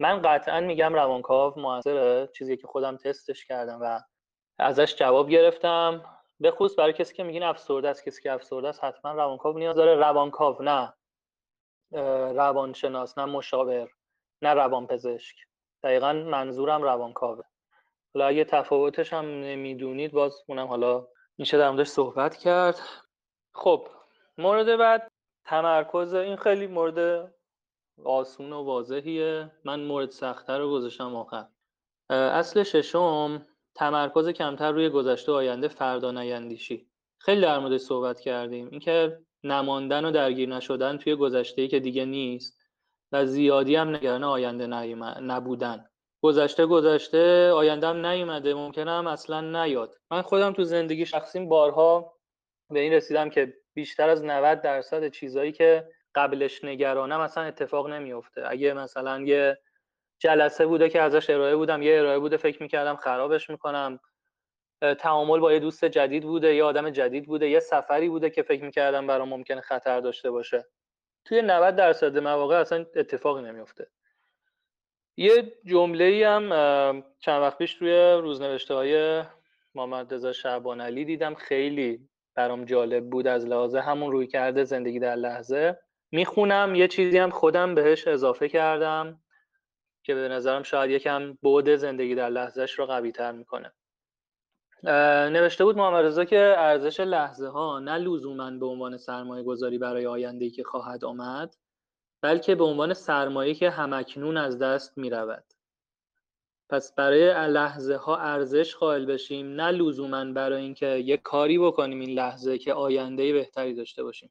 [0.00, 4.00] من قطعا میگم روانکاو موثره چیزی که خودم تستش کردم و
[4.58, 6.04] ازش جواب گرفتم.
[6.40, 9.76] به خصوص برای کسی که میگین افسرده است کسی که افسرده است حتما روانکاو نیاز
[9.76, 9.94] داره.
[9.94, 10.92] روانکاو نه
[12.34, 13.88] روانشناس نه مشاور
[14.42, 15.36] نه روانپزشک.
[15.82, 17.44] دقیقا منظورم روانکاوه.
[18.14, 22.80] حالا اگه تفاوتش هم نمی‌دونید باز اونم حالا میشه در موردش صحبت کرد.
[23.54, 23.88] خب
[24.38, 25.10] مورد بعد
[25.44, 27.30] تمرکز این خیلی مورد
[28.04, 29.50] آسون و واضحیه.
[29.64, 31.46] من مورد سختتر رو گذاشتم آخر.
[32.10, 36.86] اصل ششم تمرکز کمتر روی گذشته و آینده فردا نیندیشی.
[37.18, 38.68] خیلی در موردش صحبت کردیم.
[38.70, 42.60] اینکه نماندن و درگیر نشدن توی گذشته که دیگه نیست
[43.12, 44.66] و زیادی هم نگران آینده
[45.20, 45.84] نبودن.
[46.22, 48.54] گذشته گذشته آینده هم نیومده.
[48.54, 49.94] ممکنه هم اصلا نیاد.
[50.10, 52.14] من خودم تو زندگی شخصیم بارها
[52.70, 58.42] به این رسیدم که بیشتر از 90 درصد چیزایی که قبلش نگرانم اصلا اتفاق نمیفته
[58.46, 59.58] اگه مثلا یه
[60.18, 64.00] جلسه بوده که ازش ارائه بودم یه ارائه بوده فکر می‌کردم خرابش می‌کنم.
[64.98, 68.64] تعامل با یه دوست جدید بوده یه آدم جدید بوده یه سفری بوده که فکر
[68.64, 70.66] می‌کردم برام ممکنه خطر داشته باشه.
[71.24, 73.86] توی 90 درصد مواقع اصلا اتفاقی نمیفته
[75.16, 76.48] یه جمله ای هم
[77.18, 79.22] چند وقت پیش توی روزنوشته های
[79.74, 81.34] محمد رضا شعبان علی دیدم.
[81.34, 85.78] خیلی برام جالب بود از لحاظ همون روی کرده زندگی در لحظه.
[86.10, 89.23] می‌خونم یه چیزی هم خودم بهش اضافه کردم.
[90.04, 93.72] که به نظرم شاید یکم بود زندگی در لحظهش رو قوی تر می‌کنه
[95.32, 100.06] نوشته بود محمد رضا که ارزش لحظه ها نه لزوما به عنوان سرمایه گذاری برای
[100.06, 101.56] آینده که خواهد آمد
[102.22, 105.44] بلکه به عنوان سرمایه که همکنون از دست می رود.
[106.68, 112.10] پس برای لحظه ها ارزش قائل بشیم نه لزوما برای اینکه یک کاری بکنیم این
[112.10, 114.30] لحظه که آینده بهتری داشته باشیم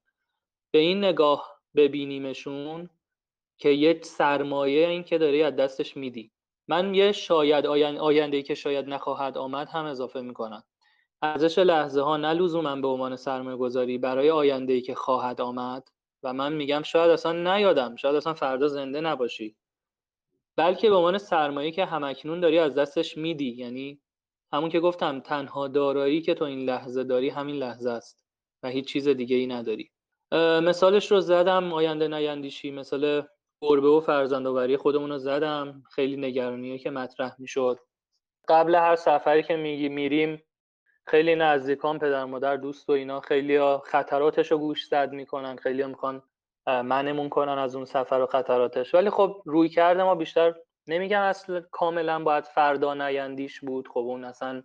[0.71, 2.89] به این نگاه ببینیمشون
[3.57, 6.31] که یک سرمایه این که داری از دستش میدی.
[6.67, 10.63] من یه شاید آینده ای که شاید نخواهد آمد هم اضافه می‌کنم.
[11.21, 15.87] ارزش لحظه ها نه لزوما به عنوان سرمایه گذاری برای آینده که خواهد آمد.
[16.23, 17.95] و من میگم شاید اصلا نیادم.
[17.95, 19.55] شاید اصلا فردا زنده نباشی.
[20.55, 23.51] بلکه به عنوان سرمایه که همکنون داری از دستش میدی.
[23.51, 24.01] یعنی
[24.53, 28.23] همون که گفتم تنها دارایی که تو این لحظه داری همین لحظه است.
[28.63, 29.91] و هیچ چیز دیگه ای نداری
[30.61, 31.73] مثالش رو زدم.
[31.73, 32.71] آینده نیندیشی.
[32.71, 33.23] مثال
[33.63, 35.83] گربه و فرزندآوری خودمون رو زدم.
[35.91, 37.79] خیلی نگرانیه که مطرح می‌شد.
[38.47, 40.43] قبل هر سفری که میگی میریم
[41.07, 45.55] خیلی نزدیکان پدر مادر دوست و اینا خیلی خطراتش رو گوش زد می‌کنن.
[45.55, 46.23] خیلی می‌خوان
[46.67, 48.95] منمون کنن از اون سفر و خطراتش.
[48.95, 50.53] ولی خب روی کرده ما بیشتر
[50.87, 53.87] نمیگم اصل کاملا باید فردا نیندیش بود.
[53.87, 54.63] خب اون اصلا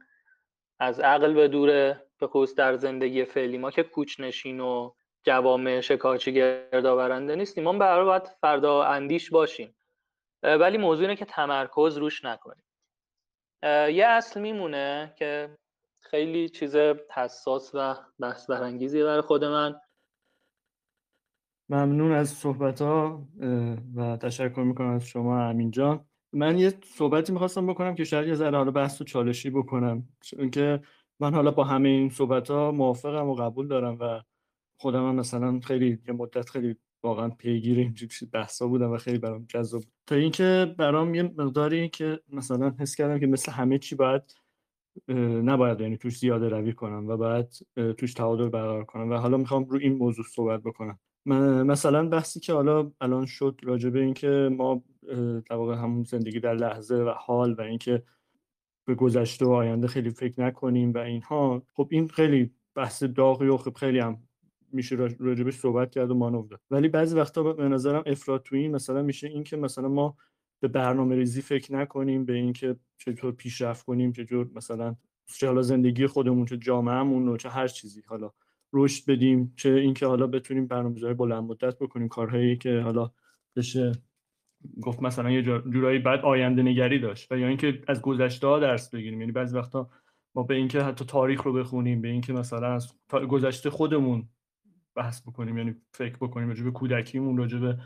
[0.81, 4.91] از عقل به دوره به خصوص در زندگی فعلی ما که کوچ نشین و
[5.25, 7.65] جوامع شکارچی گردآورنده نیستیم.
[7.65, 9.77] ما برای باید فردا اندیش باشیم.
[10.43, 12.65] ولی موضوع اینه که تمرکز روش نکنیم.
[13.93, 15.57] یه اصل میمونه که
[16.01, 16.77] خیلی چیز
[17.15, 19.81] حساس و بحث برانگیزی برای خود من.
[21.71, 23.29] ممنون از صحبت ها
[23.97, 26.05] و تشکر می‌کنم از شما امین جان.
[26.33, 30.09] من یه صحبتی می‌خواستم بکنم که شاید یه ذره حالا بحث و چالشی بکنم.
[30.21, 30.81] چون که
[31.21, 34.21] من حالا با همه این صحبت ها موافقم و قبول دارم و
[34.79, 37.95] خودم هم مثلا خیلی یه مدت خیلی واقعا پیگیر این
[38.33, 43.19] بحثا بودم و خیلی برام جذاب تا اینکه برام یه مقداری که مثلا حس کردم
[43.19, 44.23] که مثل همه چی باید
[45.45, 47.53] نباید یعنی توش زیاده روی کنم و بعد
[47.99, 50.99] توش تعادل برقرار کنم و حالا می‌خوام رو این موضوع صحبت بکنم.
[51.67, 54.83] مثلا بحثی که حالا الان شد راجع به اینکه ما
[55.51, 58.03] در واقع همون زندگی در لحظه و حال و اینکه
[58.85, 63.57] به گذشته و آینده خیلی فکر نکنیم و اینها خب این خیلی بحث داغی و
[63.57, 64.28] خب خیلی هم
[64.73, 66.61] میشه راجبش صحبت کرد و مانور داد.
[66.71, 70.17] ولی بعضی وقتا به نظرم افراط توی مثلا میشه این که مثلا ما
[70.61, 74.97] به برنامه ریزی فکر نکنیم به اینکه چطور پیشرفت کنیم چطور مثلا
[75.27, 78.03] چه حالا زندگی خودمون چه جامعهمون و چه هر چیزی.
[78.07, 78.33] حالا
[78.73, 82.09] رشد بدیم چه اینکه حالا بتونیم برنامه‌ریزی بلند مدت بکنیم.
[82.09, 83.11] کارهایی که حالا
[83.57, 83.93] بشه
[84.83, 88.91] گفت مثلا یه جورایی بعد آینده نگری داشت و یا اینکه از گذشته ها درس
[88.91, 89.21] بگیریم.
[89.21, 89.91] یعنی بعضی وقتا
[90.35, 92.93] ما به اینکه حتی تاریخ رو بخونیم به اینکه مثلا از
[93.29, 94.29] گذشته خودمون
[94.99, 97.79] بحث بکنیم یعنی فکر بکنیم راجع به کودکیمون راجع به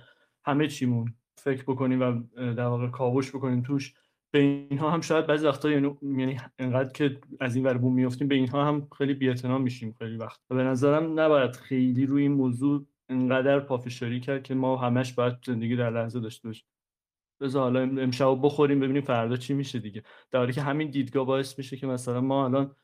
[0.44, 3.94] همه چیمون فکر بکنیم و در واقع کاوش بکنیم توش.
[4.30, 8.28] به اینها هم شاید بعضی وقتا یعنی, یعنی انقدر که از این ور بوم میافتیم
[8.28, 10.40] به اینها هم خیلی بی‌اعتنا میشیم خیلی وقت.
[10.50, 15.34] و به نظرم نباید خیلی روی این موضوع انقدر پافشاری کرد که ما همش باید
[15.46, 16.66] زندگی در لحظه داشته باشیم.
[17.40, 20.02] بذار حالا امشب بخوریم ببینیم فردا چی میشه دیگه.
[20.30, 22.74] در حالی که همین دیدگاه باعث میشه که مثلا ما الان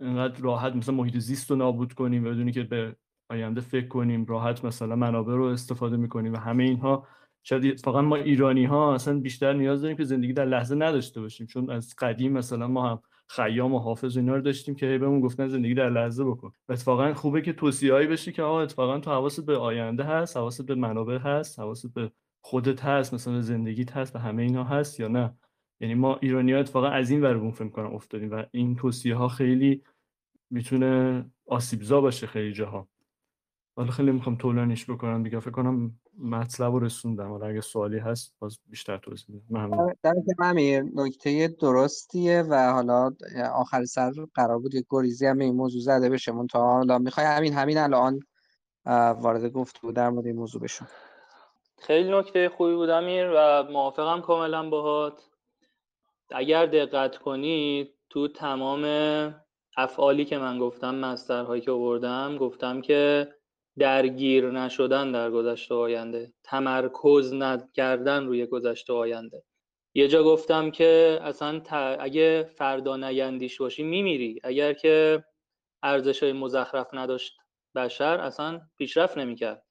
[0.00, 2.96] انقدر راحت مثلا محیط زیست رو نابود کنیم بدونی که به
[3.28, 7.06] آینده فکر کنیم راحت مثلا منابع رو استفاده می‌کنیم و همه اینها
[7.42, 11.46] شاید فقط ما ایرانی ها اصلا بیشتر نیاز داریم که زندگی در لحظه نداشته باشیم.
[11.46, 15.48] چون از قدیم مثلا ما هم خیام و حافظ اینا رو داشتیم که بهمون گفتن
[15.48, 16.52] زندگی در لحظه بکن.
[16.68, 20.66] و اتفاقا خوبه که توصیه‌ای بشه که آقا اتفاقا تو حواست به آینده هست حواست
[20.66, 25.08] به منابع هست حواست به خودت هست مثلا زندگیت هست و همه اینا هست یا
[25.08, 25.34] نه.
[25.80, 29.28] یعنی ما ایرانی ها اتفاقا از این ور فکر کنم افتادیم و این توصیه ها
[29.28, 29.82] خیلی
[30.50, 32.88] می‌تونه آسیبزا باشه خیلی جاها.
[33.78, 35.40] حالا خیلی می‌خوام طولانیش بکنم دیگه.
[35.40, 37.30] فکر کنم مطلب رو رسوندم.
[37.30, 39.46] حالا اگه سوالی هست باز بیشتر توضیح میدم.
[39.50, 39.94] ممنون.
[40.40, 43.10] همین نکته درستیه و حالا
[43.54, 46.32] آخر سر قرار بود یک گریزی هم این موضوع زده بشه.
[46.32, 48.20] من تا حالا می‌خوای همین همین الان
[49.20, 50.88] وارد گفت در مورد این موضوع بشون
[51.78, 55.22] خیلی نکته خوبی بود امیر و موافقم کاملا باهات.
[56.30, 58.84] اگر دقت کنید تو تمام
[59.76, 63.28] افعالی که من گفتم مسترهایی که آوردم گفتم که
[63.78, 66.32] درگیر نشدن در گذشته آینده.
[66.44, 69.42] تمرکز نکردن روی گذشته آینده.
[69.94, 71.62] یه جا گفتم که اصلا
[72.00, 74.40] اگه فردا نیندیش باشی میمیری.
[74.44, 75.24] اگر که
[75.82, 77.36] ارزش های مزخرف نداشت
[77.74, 79.64] بشر اصلا پیشرفت نمی‌کرد.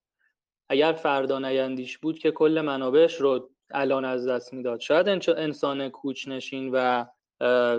[0.69, 4.79] اگر فردا نیندیش بود که کل منابعش رو الان از دست می‌داد.
[4.79, 7.05] شاید انسان کوچنشین و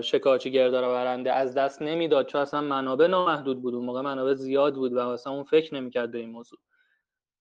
[0.01, 3.75] شکارچی گردار برنده از دست نمی‌داد چون اصلا منابع نامحدود بود.
[3.75, 6.59] اون موقع منابع زیاد بود و اصلا اون فکر نمی‌کرد به این موضوع.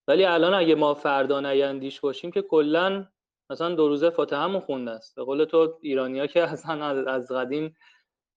[0.08, 3.06] ولی الان اگه ما فردا نیندیش باشیم که کلا
[3.50, 5.14] مثلا دو روزه فاتحه خونده است.
[5.16, 7.76] به قول تو ایرانیا که اصلا از قدیم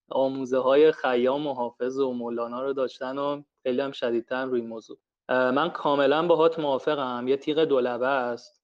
[0.10, 4.98] آموزه های خیام و حافظ و مولانا رو داشتن و خیلی هم شدیدتر روی موضوع.
[5.30, 7.28] من کاملا باهات موافقم.
[7.28, 8.61] یه تیغ دولبه است.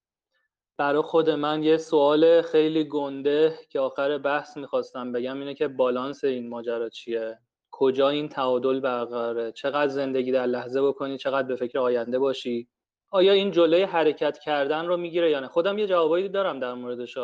[0.77, 6.23] برای خود من یه سوال خیلی گنده که آخر بحث می‌خواستم بگم اینه که بالانس
[6.23, 7.39] این ماجرا چیه؟
[7.71, 12.67] کجا این تعادل برقراره؟ چقدر زندگی در لحظه بکنی؟ چقدر به فکر آینده باشی؟
[13.11, 17.17] آیا این جلوی حرکت کردن رو می‌گیره یا نه؟ خودم یه جوابایی دارم در موردش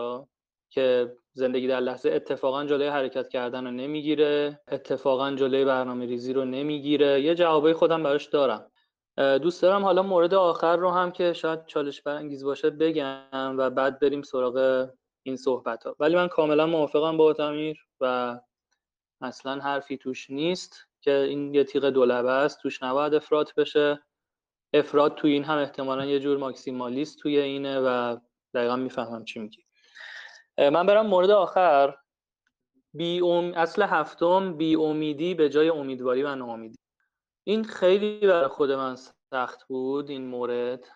[0.70, 6.46] که زندگی در لحظه اتفاقا جلوی حرکت کردن رو نمی‌گیره اتفاقا جلوی برنامه ریزی رو
[6.46, 7.22] نمی‌گیره.
[7.22, 8.72] یه جوابای خودم براش دارم.
[9.18, 14.00] دوست دارم حالا مورد آخر رو هم که شاید چالش برانگیز باشه بگم و بعد
[14.00, 14.90] بریم سراغ
[15.24, 18.40] این صحبت ها ولی من کاملا موافقم با امیر و
[19.22, 22.62] اصلا حرفی توش نیست که این یه تیغ دولبه است.
[22.62, 24.04] توش نباید افراد بشه.
[24.74, 28.18] افراد توی این هم احتمالا یه جور ماکسیمالیست توی اینه و
[28.54, 29.64] دقیقا می‌فهمم چی میگی.
[30.58, 31.96] من برم مورد آخر.
[32.94, 33.22] بی
[33.56, 36.83] اصل هفتم بی امیدی به جای امیدواری و ناامیدی.
[37.44, 38.96] این خیلی برای خود من
[39.34, 40.88] سخت بود این مورد.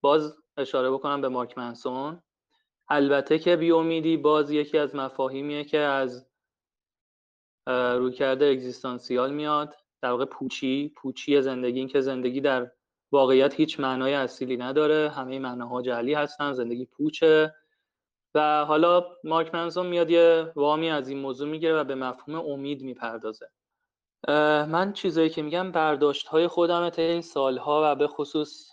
[0.00, 2.22] باز اشاره بکنم به مارک منسون.
[2.88, 6.26] البته که بی امیدی باز یکی از مفاهیمیه که از
[7.66, 9.76] رویکرد اگزیستانسیال میاد.
[10.02, 12.70] در واقع پوچی پوچی زندگی این که زندگی در
[13.12, 15.10] واقعیت هیچ معنای اصیلی نداره.
[15.10, 17.54] همه معناها جعلی هستن زندگی پوچه.
[18.34, 22.82] و حالا مارک منسون میاد یه وامی از این موضوع می‌گیره و به مفهوم امید
[22.82, 23.50] می‌پردازه.
[24.28, 28.70] من چیزایی که میگم برداشت های خودم تا این سالها و به خصوص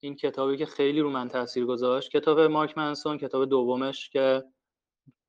[0.00, 4.44] این کتابی که خیلی رو من تاثیر گذاشت کتاب مارک منسون کتاب دومش که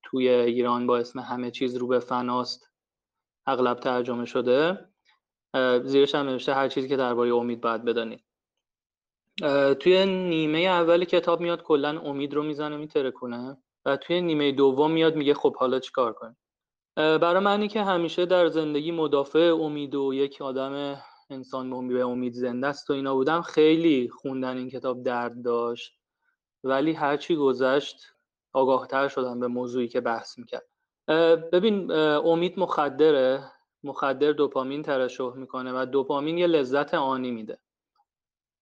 [0.03, 2.71] توی ایران با اسم همه چیز رو به فناست
[3.47, 4.89] اغلب ترجمه شده.
[5.83, 8.23] زیرش هم نوشته هر چیزی که درباره امید باید بدانید.
[9.79, 14.91] توی نیمه اول کتاب میاد کلا امید رو می‌زنه میتره کنه و توی نیمه دوم
[14.91, 16.37] میاد میگه خب حالا چیکار کنیم؟
[16.97, 22.67] برای منی که همیشه در زندگی مدافع امید و یک آدم انسان به امید زنده
[22.67, 23.41] است و اینا بودم.
[23.41, 25.93] خیلی خوندن این کتاب درد داشت.
[26.63, 28.13] ولی هرچی گذشت
[28.53, 30.65] آگاهتر شدم به موضوعی که بحث می‌کرد.
[31.51, 33.51] ببین امید مخدره.
[33.83, 37.59] مخدر دوپامین ترشح می‌کنه و دوپامین یه لذت آنی میده.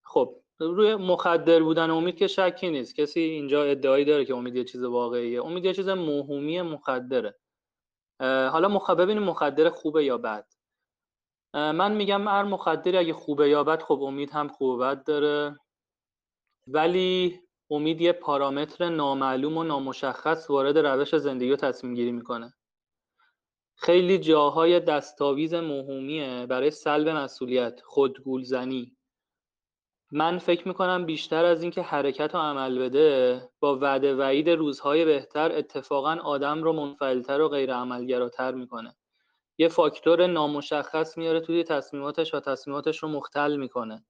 [0.04, 2.96] خب روی مخدر بودن امید که شکی نیست.
[2.96, 5.44] کسی اینجا ادعایی داره که امید یه چیز واقعیه.
[5.44, 7.36] امید یه چیز موهومی مخدره.
[8.20, 8.89] حالا مخ...
[8.89, 10.45] ببینیم مخدر خوبه یا بد.
[11.53, 15.59] من میگم هر مخدری اگه خوبه یا بد خب امید هم خوب بد داره.
[16.68, 17.39] ولی
[17.70, 22.53] امید یه پارامتر نامعلوم و نامشخص وارد روش زندگی و تصمیم گیری می‌کنه.
[23.78, 28.95] خیلی جاهای دستاویز موهومیه برای سلب مسئولیت خودگولزنی.
[30.12, 35.51] من فکر می‌کنم بیشتر از اینکه حرکت و عمل بده با وعده وعید روزهای بهتر
[35.51, 38.95] اتفاقا آدم رو منفعلتر و غیر عملگراتر می‌کنه.
[39.58, 44.06] یه فاکتور نامشخص میاره توی تصمیماتش و تصمیماتش رو مختل می‌کنه.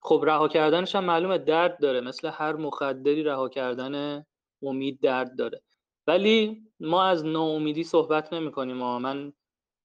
[0.00, 4.24] خب رها کردنش هم معلومه درد داره مثل هر مخدری رها کردن
[4.62, 5.62] امید درد داره.
[6.06, 9.32] ولی ما از ناامیدی صحبت نمی کنیم من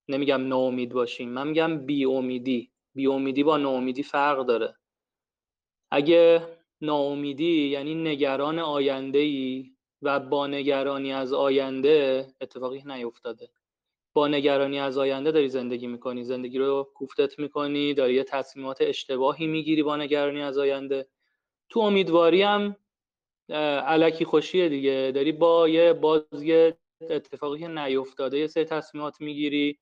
[0.07, 4.75] نمیگم ناامید باشیم من میگم بی امیدی با ناامیدی فرق داره.
[5.91, 6.47] اگه
[6.81, 9.71] ناامیدی یعنی نگران آینده ای
[10.01, 13.49] و با نگرانی از آینده اتفاقی نیفتاده.
[14.13, 16.23] با نگرانی از آینده داری زندگی می‌کنی.
[16.23, 21.07] زندگی رو کوفتت می‌کنی داری یه تصمیمات اشتباهی می‌گیری با نگرانی از آینده.
[21.69, 22.75] تو امیدواری هم
[23.87, 25.11] علکی خوشیه دیگه.
[25.15, 26.77] داری با یه باز یه
[27.09, 29.79] اتفاقی نیفتاده یه سری تصمیمات می‌گیری.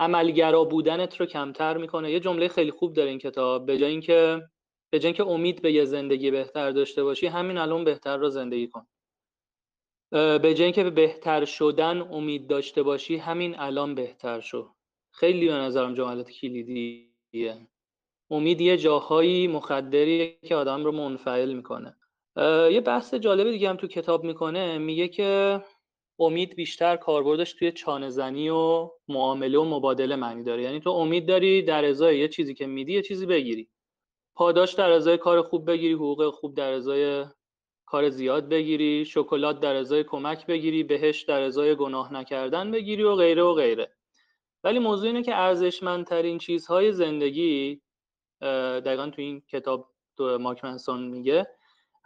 [0.00, 2.12] عملگرا بودنت رو کمتر می‌کنه.
[2.12, 3.66] یه جمله خیلی خوب داره این کتاب.
[3.66, 4.42] به جای اینکه
[4.90, 8.68] به جای اینکه امید به یه زندگی بهتر داشته باشی همین الان بهتر رو زندگی
[8.68, 8.86] کن.
[10.12, 14.70] به جای اینکه به بهتر شدن امید داشته باشی همین الان بهتر شو.
[15.10, 17.66] خیلی به نظرم جملات کلیدیه.
[18.30, 21.96] امید یه جاهایی مخدریه که آدم رو منفعل می‌کنه.
[22.70, 24.78] یه بحث جالب دیگه هم تو کتاب می‌کنه.
[24.78, 25.62] میگه که
[26.18, 30.62] امید بیشتر کاربردش توی چانه زنی و معامله و مبادله معنی داره.
[30.62, 33.68] یعنی تو امید داری در ازای یه چیزی که میدی یه چیزی بگیری.
[34.38, 37.26] پاداش در ازای کار خوب بگیری حقوق خوب در ازای
[37.86, 43.14] کار زیاد بگیری شکلات در ازای کمک بگیری بهش در ازای گناه نکردن بگیری و
[43.14, 43.92] غیره و غیره.
[44.64, 47.82] ولی موضوع اینه که ارزشمندترین چیزهای زندگی
[48.40, 51.46] دقیقا تو این کتاب تو ماک منسون میگه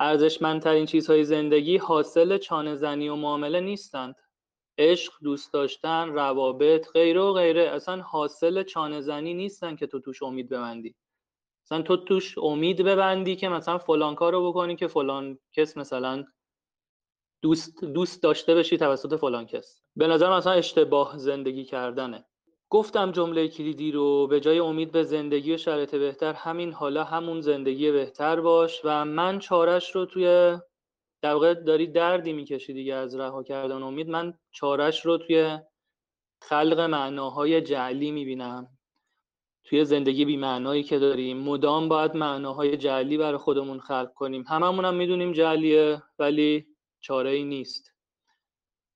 [0.01, 4.17] ارزشمندترین چیزهای زندگی حاصل چانه زنی و معامله نیستند.
[4.79, 7.63] عشق دوست داشتن روابط غیره و غیره.
[7.63, 10.95] اصلا حاصل چانه زنی نیستن که تو توش امید ببندی.
[11.73, 16.25] مثلا تو توش امید ببندی که مثلا فلان کار رو بکنی که فلان کس مثلا
[17.43, 19.81] دوست دوست داشته بشی توسط فلان کس.
[19.97, 22.25] به نظر مثلا اشتباه زندگی کردنه.
[22.71, 27.41] گفتم جمله کلیدی رو به جای امید به زندگی و شرایط بهتر همین حالا همون
[27.41, 30.59] زندگی بهتر باش و من چارش رو توی
[31.23, 34.09] در واقع داری دردی می‌کشی دیگه از رها کردن امید.
[34.09, 35.59] من چارش رو توی
[36.43, 38.69] خلق معناهای جعلی می‌بینم.
[39.65, 41.39] توی زندگی بی معنایی که داریم.
[41.39, 44.45] مدام باید معناهای جعلی برای خودمون خلق کنیم.
[44.49, 46.67] هممون هم می‌دونیم جعلیه ولی
[47.01, 47.93] چاره ای نیست.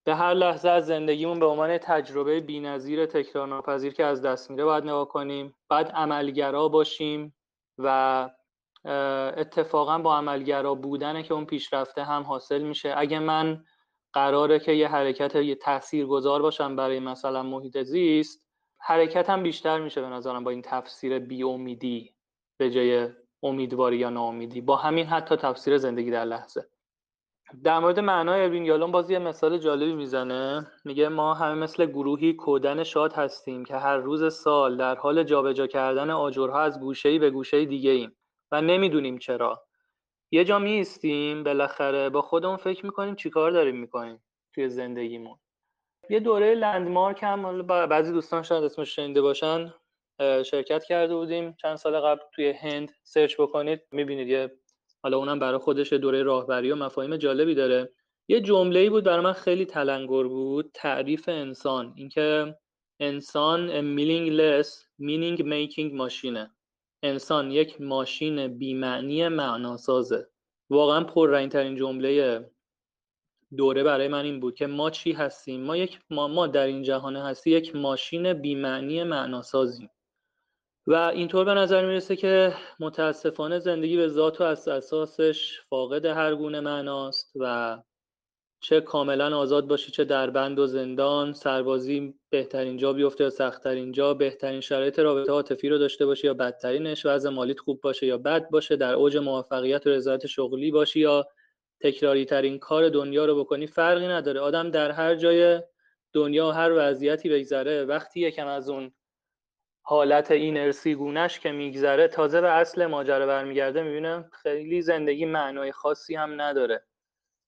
[0.04, 4.84] به هر لحظه از زندگیمون به عنوان تجربه بی‌نظیر تکرارناپذیر که از دست میره باید
[4.84, 5.54] نگاه کنیم.
[5.68, 7.34] بعد عملگرا باشیم
[7.78, 8.30] و
[9.36, 12.94] اتفاقا با عملگرا بودنه که اون پیشرفته هم حاصل میشه.
[12.96, 13.64] اگه من
[14.12, 18.45] قراره که یه حرکت یه تأثیر گذار باشم برای مثلا محیط زیست
[18.88, 22.14] حرکت هم بیشتر میشه به نظرم با این تفسیر بی امیدی
[22.56, 23.08] به جای
[23.42, 24.60] امیدواری یا ناامیدی.
[24.60, 26.68] با همین حتی تفسیر زندگی در لحظه.
[27.64, 30.66] در مورد معنای اروین یالون باز یه مثال جالبی می‌زنه.
[30.84, 35.66] میگه ما همه مثل گروهی کودن شاد هستیم که هر روز سال در حال جابجا
[35.66, 38.16] کردن آجرها از گوشه‌ای به گوشه دیگه ایم
[38.52, 39.62] و نمی‌دونیم چرا.
[40.30, 44.22] یه جا میستیم بالاخره با خودمون فکر می‌کنیم چیکار داریم می‌کنیم
[44.54, 45.38] توی زندگیمون.
[46.10, 49.74] یه دوره لندمارک هم بعضی دوستان شاید اسمش شنیده باشن
[50.20, 51.56] شرکت کرده بودیم.
[51.62, 54.58] چند سال قبل توی هند سرچ بکنید می‌بینید یه
[55.02, 57.92] حالا اونم برای خودش دوره راهبری و مفاهیم جالبی داره.
[58.28, 61.92] یه جمله بود برای من خیلی تلنگر بود تعریف انسان.
[61.96, 62.56] اینکه
[63.00, 64.68] انسان meaningless
[65.02, 66.50] meaning making ماشینه
[67.02, 70.28] انسان یک ماشین بیمعنی معناسازه.
[70.70, 72.40] واقعا پررنگ ترین جمله
[73.56, 76.82] دوره برای من این بود که ما چی هستیم؟ ما یک ما, ما در این
[76.82, 79.90] جهان هستی یک ماشین بیمعنی معناسازیم.
[80.86, 86.34] و اینطور به نظر می‌رسه که متاسفانه زندگی به ذات و از اساسش فاقد هر
[86.34, 87.78] گونه معناست و
[88.60, 93.92] چه کاملا آزاد باشی چه در بند و زندان سربازی بهترین جا بیفته یا سختترین
[93.92, 98.18] جا بهترین شرایط رابطه عاطفی رو داشته باشی یا بدترینش وضع مالیت خوب باشه یا
[98.18, 101.28] بد باشه در اوج موفقیت و رضایت شغلی باشی یا
[101.80, 104.40] تکراری ترین کار دنیا رو بکنی فرقی نداره.
[104.40, 105.62] آدم در هر جای
[106.12, 107.84] دنیا هر وضعیتی بگذره.
[107.84, 108.92] وقتی یکم از اون
[109.88, 115.72] حالت این ارسی گونش که میگذره تازه به اصل ماجرا برمیگرده می‌بینه خیلی زندگی معنای
[115.72, 116.84] خاصی هم نداره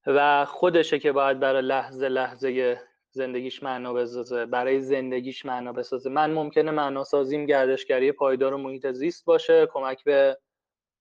[0.06, 6.10] و خودشه که باید برای لحظه لحظه زندگیش معنا بسازه برای زندگیش معنا بسازه.
[6.10, 10.38] من ممکنه معنا سازیم گردشگری پایدار و محیط زیست باشه کمک به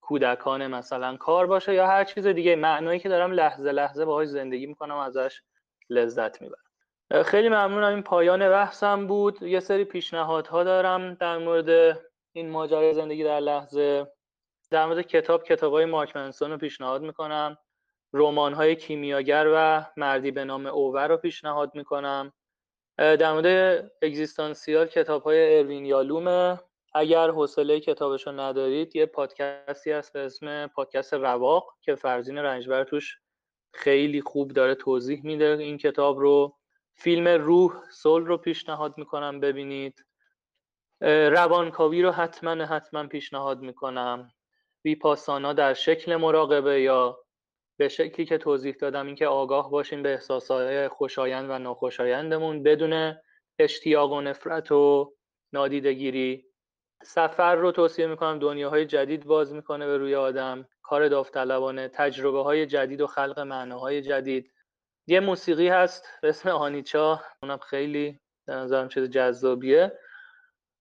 [0.08, 2.56] کودکان مثلا کار باشه یا هر چیز دیگه.
[2.56, 5.40] معنایی که دارم لحظه لحظه باهاش زندگی می‌کنم ازش
[5.90, 7.22] لذت می‌برم.
[7.22, 7.88] خیلی ممنونم.
[7.88, 9.42] این پایان بحثم بود.
[9.42, 12.00] یه سری پیشنهادها دارم در مورد
[12.32, 14.12] این ماجرای زندگی در لحظه.
[14.70, 17.58] در مورد کتاب کتاب های مارک منسون رو پیشنهاد می‌کنم.
[18.12, 22.32] رمان های کیمیاگر و مردی به نام اوور رو پیشنهاد می‌کنم.
[22.98, 26.60] در مورد اگزیستانسیال کتاب های اروین یالومه
[26.94, 32.84] اگر حوصله کتابش رو ندارید یه پادکستی هست به اسم پادکست رواق که فرزین رنجبر
[32.84, 33.18] توش
[33.74, 36.56] خیلی خوب داره توضیح میده این کتاب رو.
[36.94, 40.04] فیلم روح سول رو پیشنهاد می‌کنم ببینید.
[41.30, 44.30] روانکاوی رو حتما حتما پیشنهاد می‌کنم.
[44.84, 47.18] ویپاسانا در شکل مراقبه یا
[47.76, 53.16] به شکلی که توضیح دادم اینکه آگاه باشیم به احساسات خوشایند و ناخوشایندمون بدون
[53.58, 55.14] اشتیاق و نفرت و
[55.52, 56.47] نادیدگیری
[57.02, 62.66] سفر رو توصیه می‌کنم دنیاهای جدید باز می‌کنه به روی آدم کار داوطلبانه تجربه های
[62.66, 64.52] جدید و خلق معناهای جدید.
[65.06, 69.98] یه موسیقی هست به اسم آنیچا اونم خیلی به نظرم چیز جذابیه.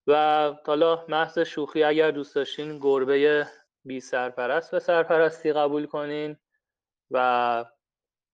[0.07, 3.47] و حالا محض شوخی اگر دوست داشتین گربه
[3.85, 6.37] بی سرپرست به سرپرستی قبول کنین
[7.11, 7.65] و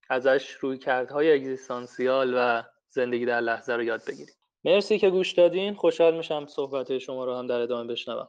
[0.10, 5.74] ازش روی کردهای اگزیستانسیال و زندگی در لحظه رو یاد بگیرید مرسی که گوش دادین.
[5.74, 8.28] خوشحال میشم صحبت شما رو هم در ادامه بشنوم.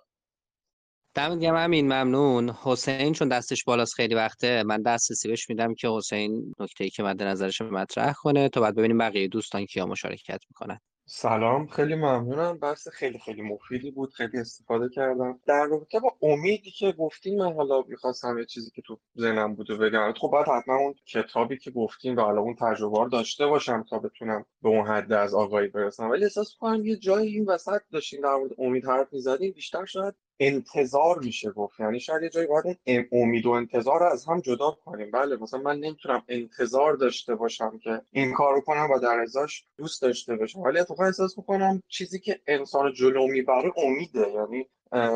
[1.15, 2.51] دمت گرم همین ممنون.
[2.51, 7.03] حسین چون دستش بالاست خیلی وقته من دسترسی بهش میدم که حسین نکته ای که
[7.03, 8.49] مد نظرش مطرح کنه.
[8.49, 10.81] تا بعد ببینیم بقیه دوستان کیا مشارکت می‌کنن.
[11.07, 12.59] سلام خیلی ممنونم.
[12.59, 15.41] بحث خیلی خیلی مفیدی بود خیلی استفاده کردم.
[15.47, 19.71] در رابطه با امیدی که گفتین من حالا می‌خواستم یه چیزی که تو ذهنم بود
[19.71, 20.13] و بگم.
[20.21, 23.99] خب باید حتما اون کتابی که گفتین و حالا اون تجربه رو داشته باشم تا
[23.99, 26.11] بتونم به اون حد از آگاهی برسم.
[26.11, 30.15] ولی احساس کنم یه جایی این وسط داشتین در مورد امید حرف می‌زدین بیشتر شاید
[30.41, 31.81] انتظار میشه گفت.
[31.81, 32.79] یعنی شاید یه جایی باید
[33.13, 35.11] امید و انتظار رو از هم جدا کنیم.
[35.11, 40.03] بله مثلا من نمی‌تونم انتظار داشته باشم که این کارو کنم و در ازاش دوست
[40.03, 40.61] داشته باشم.
[40.61, 44.31] ولی اتفاقا احساس می‌کنم چیزی که انسان جلو می‌بره امیده.
[44.31, 44.69] یعنی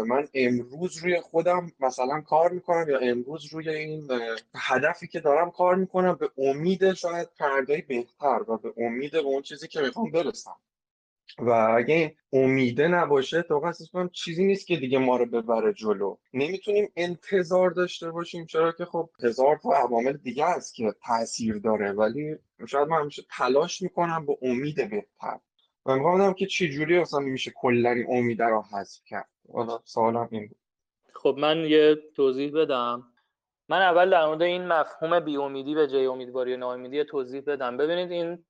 [0.07, 4.09] من امروز روی خودم مثلا کار می‌کنم یا امروز روی این
[4.55, 9.43] هدفی که دارم کار می‌کنم به امید شاید فردایی بهتر و به امید به اون
[9.43, 10.57] چیزی که می‌خوام برسم.
[11.39, 15.73] و اگه این امیده نباشه تو احساس کنم چیزی نیست که دیگه ما رو ببره
[15.73, 16.17] جلو.
[16.33, 21.93] نمی‌تونیم انتظار داشته باشیم چرا که خب هزار تا عوامل دیگه است که تاثیر داره
[21.93, 22.37] ولی
[22.69, 25.39] شاید من همیشه تلاش می‌کنم به امید بهتر.
[25.87, 29.29] و می‌خوام که چه جوری اصلا میشه کلا این امیده رو حذف کرد.
[29.53, 30.59] حالا سوالم این بود.
[31.15, 33.05] خب من یه توضیح بدم.
[33.69, 37.77] من اول در مورد این مفهوم بی امیدی به جای امیدواری و ناامیدی توضیح بدم.
[37.77, 38.45] ببینید این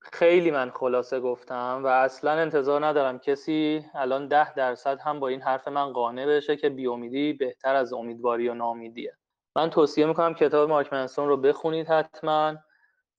[0.00, 5.42] خیلی من خلاصه گفتم و اصلا انتظار ندارم کسی الان ده درصد هم با این
[5.42, 9.16] حرف من قانع بشه که بیامیدی بهتر از امیدواری و نامیدیه
[9.56, 12.56] من توصیه می‌کنم کتاب مارک منسون رو بخونید حتما.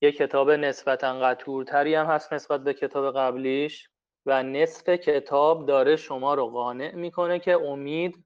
[0.01, 3.89] یه کتاب نسبتا قطورتری هم هست نسبت به کتاب قبلیش
[4.25, 8.25] و نصف کتاب داره شما رو قانع می‌کنه که امید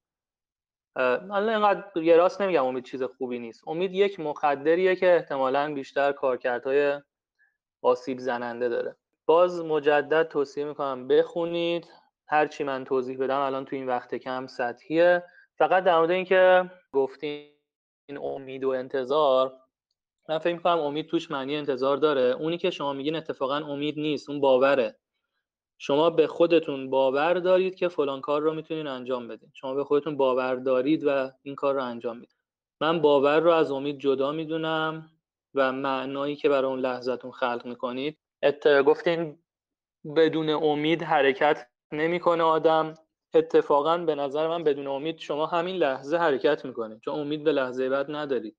[0.96, 3.68] الان اینقدر یه راست نمیگم امید چیز خوبی نیست.
[3.68, 7.02] امید یک مقدریه که احتمالا بیشتر کارکردهای
[7.82, 8.96] آسیب زننده داره.
[9.26, 11.88] باز مجدد توصیه می‌کنم بخونید.
[12.28, 15.24] هرچی من توضیح بدم الان تو این وقت کم سطحیه.
[15.58, 17.50] فقط در مورد اینکه گفتین
[18.10, 19.54] این امید و انتظار
[20.30, 22.22] من فکر می‌کنم امید توش معنی انتظار داره.
[22.22, 24.96] اونی که شما میگین اتفاقا امید نیست اون باوره.
[25.78, 29.52] شما به خودتون باور دارید که فلان کار رو می‌تونین انجام بدین.
[29.54, 32.36] شما به خودتون باور دارید و این کار رو انجام می‌دید.
[32.82, 35.12] من باور رو از امید جدا می‌دونم.
[35.56, 38.18] و معنایی که برای اون لحظتون خلق می‌کنید.
[38.86, 39.38] گفتین
[40.16, 42.94] بدون امید حرکت نمی‌کنه آدم.
[43.34, 47.00] اتفاقا به نظر من بدون امید شما همین لحظه حرکت می‌کنید.
[47.00, 48.58] چون امید به لحظه بعد ندارید.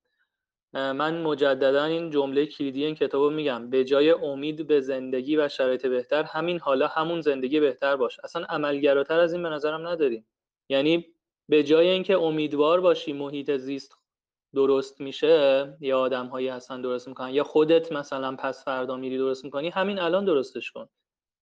[0.73, 3.69] من مجددا این جمله کلیدی این کتاب میگم.
[3.69, 8.19] به جای امید به زندگی و شرایط بهتر همین حالا همون زندگی بهتر باش.
[8.23, 10.27] اصلا عملگراتر از این به نظرم نداریم.
[10.69, 11.05] یعنی
[11.49, 13.96] به جای اینکه امیدوار باشی محیط زیست
[14.55, 17.29] درست میشه؟ یا آدم هایی هستن درست می‌کنن.
[17.29, 20.89] یا خودت مثلا پس فردا میری درست می‌کنی؟ همین الان درستش کن.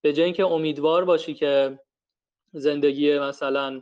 [0.01, 1.79] به جای اینکه امیدوار باشی که
[2.53, 3.81] زندگی مثلا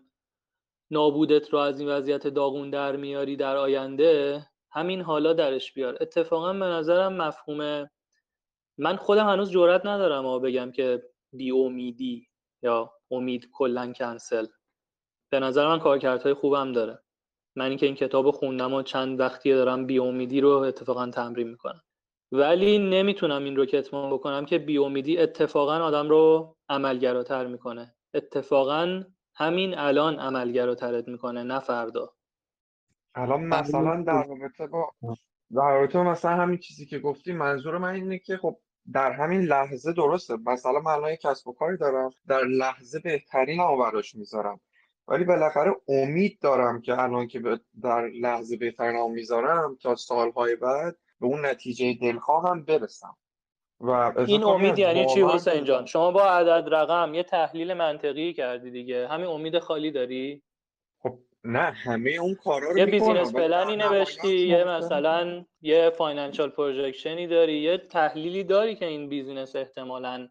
[0.92, 5.98] نابودت رو از این وضعیت داغون در میاری در آینده همین حالا درش بیار.
[6.02, 7.90] اتفاقا به نظرم مفهوم
[8.78, 11.04] من خودم هنوز جرات ندارم و بگم که
[11.34, 12.28] بی امیدی
[12.62, 14.48] یا امید کلا کنسل.
[15.30, 17.00] به نظر من کارکردهای خوبم داره.
[17.56, 21.82] من اینکه این کتاب خوندم و چند وقتی دارم بیامیدی رو اتفاقا تمرین می‌کنم.
[22.32, 27.96] ولی نمی‌تونم این رو کتمان بکنم که بیامیدی اتفاقا آدم رو عملگراتر می‌کنه.
[28.14, 29.04] اتفاقا
[29.36, 32.14] همین الان عملگراترت می‌کنه نه فردا.
[33.16, 34.92] الان مثلا در رابطه با
[35.56, 38.58] در رابطه مثلا همین چیزی که گفتی منظور من اینه که خب
[38.94, 40.38] در همین لحظه درسته.
[40.46, 44.60] مثلا من الان کسب و کاری دارم در لحظه بهترین آوراش می‌ذارم.
[45.08, 47.42] ولی بالاخره امید دارم که الان که
[47.82, 53.18] در لحظه بهترین می‌ذارم تا سالهای بعد به اون نتیجه دلخواهم برسم.
[53.80, 58.72] و این امید یعنی چی حسین جان؟ شما با عدد رقم یه تحلیل منطقی کردی
[58.72, 59.08] دیگه.
[59.08, 60.44] همین امید خالی داری؟
[61.00, 66.50] خب نه همه اون کارا رو یه business plan ی نوشتی یه مثلا یه financial
[66.50, 70.28] projection ی داری یه تحلیلی داری که این business احتمالاً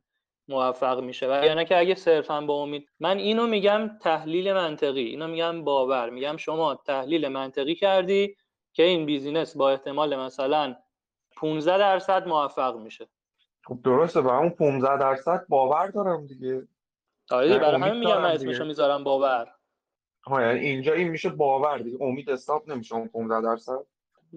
[0.48, 1.26] موفق میشه.
[1.26, 5.04] و یعنی که اگه صرفا با امید من اینو میگم تحلیل منطقی.
[5.04, 6.10] اینو میگم باور.
[6.10, 8.36] میگم شما تحلیل منطقی کردی
[8.72, 10.76] که این business با احتمال مثلا
[11.36, 13.08] 15 درصد موفق میشه.
[13.64, 16.68] خب درسته با اون 15 درصد باور دارم دیگه.
[17.30, 19.48] آره برای همین میگم من اسمشو می‌ذارم باور.
[20.26, 21.98] ها یعنی اینجا این میشه باور دیگه.
[22.00, 23.78] امید حساب نمیشه اون 15 درصد.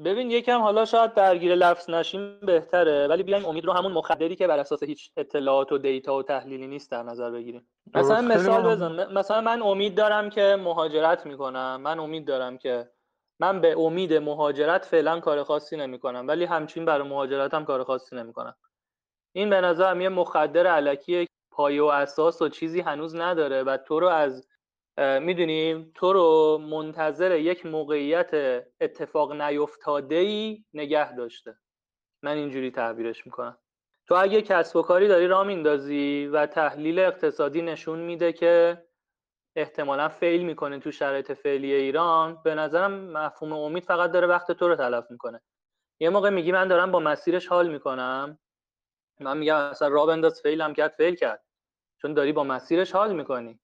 [0.04, 4.48] ببین یکم حالا شاید درگیر لفظ نشیم بهتره ولی بیایم امید رو همون مخدری که
[4.48, 7.68] بر اساس هیچ اطلاعات و دیتا و تحلیلی نیست در نظر بگیریم.
[7.96, 9.14] مثلا مثال بزن.
[9.14, 11.82] مثلا من امید دارم که مهاجرت می‌کنم.
[11.82, 12.90] من امید دارم که
[13.40, 18.16] من به امید مهاجرت فعلا کار خاصی نمی‌کنم ولی همچین برای مهاجرت هم کار خاصی
[18.16, 18.56] نمی‌کنم.
[19.36, 24.00] این به نظرم یه مخدر علکیه پایه و اساس و چیزی هنوز نداره و تو
[24.00, 24.48] رو از
[24.98, 28.32] می‌دونی تو رو منتظر یک موقعیت
[28.82, 31.58] اتفاق نیفتاده ای نگه داشته.
[32.24, 33.58] من اینجوری تعبیرش می‌کنم.
[34.08, 38.84] تو اگه کسب و کاری داری راه میندازی و تحلیل اقتصادی نشون میده که
[39.56, 44.68] احتمالا فیل می‌کنه تو شرایط فعلی ایران به نظرم مفهوم امید فقط داره وقت تو
[44.68, 45.42] رو تلف می‌کنه.
[46.00, 48.40] یه موقع میگی من دارم با مسیرش حال می‌کنم.
[49.20, 51.44] من میگم اصلا راه بنداز فیل هم کرد فیل کرد.
[52.02, 53.60] چون داری با مسیرش حال می‌کنی.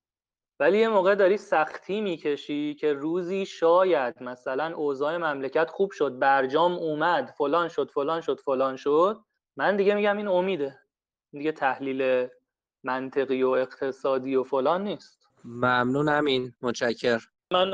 [0.62, 6.74] ولی یه موقع داری سختی می‌کشی که روزی شاید مثلا اوضاع مملکت خوب شد برجام
[6.74, 9.20] اومد فلان شد فلان شد فلان شد.
[9.58, 10.80] من دیگه میگم این امیده.
[11.32, 12.28] دیگه تحلیل
[12.84, 15.28] منطقی و اقتصادی و فلان نیست.
[15.46, 16.54] ممنون امین.
[16.62, 17.20] متشکر
[17.52, 17.72] من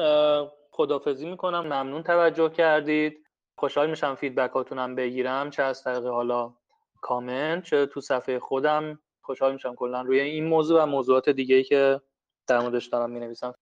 [0.72, 1.64] خدافزی می‌کنم.
[1.64, 3.24] ممنون توجه کردید.
[3.56, 5.50] خوشحال میشم فیدبکاتونم بگیرم.
[5.50, 6.54] چه از طریق حالا
[7.02, 9.00] کامنت چه تو صفحه خودم.
[9.22, 12.02] خوشحال میشم کلا روی این موضوع و موضوعات دیگه ای که
[12.48, 13.54] در موردش دارم می نویسم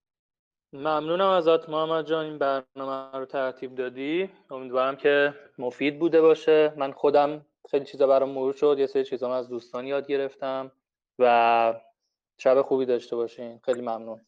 [0.74, 4.30] ممنونم ازت محمد جان این برنامه رو ترتیب دادی.
[4.50, 6.74] امیدوارم که مفید بوده باشه.
[6.78, 8.76] من خودم خیلی چیزا برام مرور شد.
[8.80, 10.72] یه سری چیزا از دوستان یاد گرفتم
[11.20, 11.74] و
[12.38, 13.60] شب خوبی داشته باشین.
[13.64, 14.22] خیلی ممنون.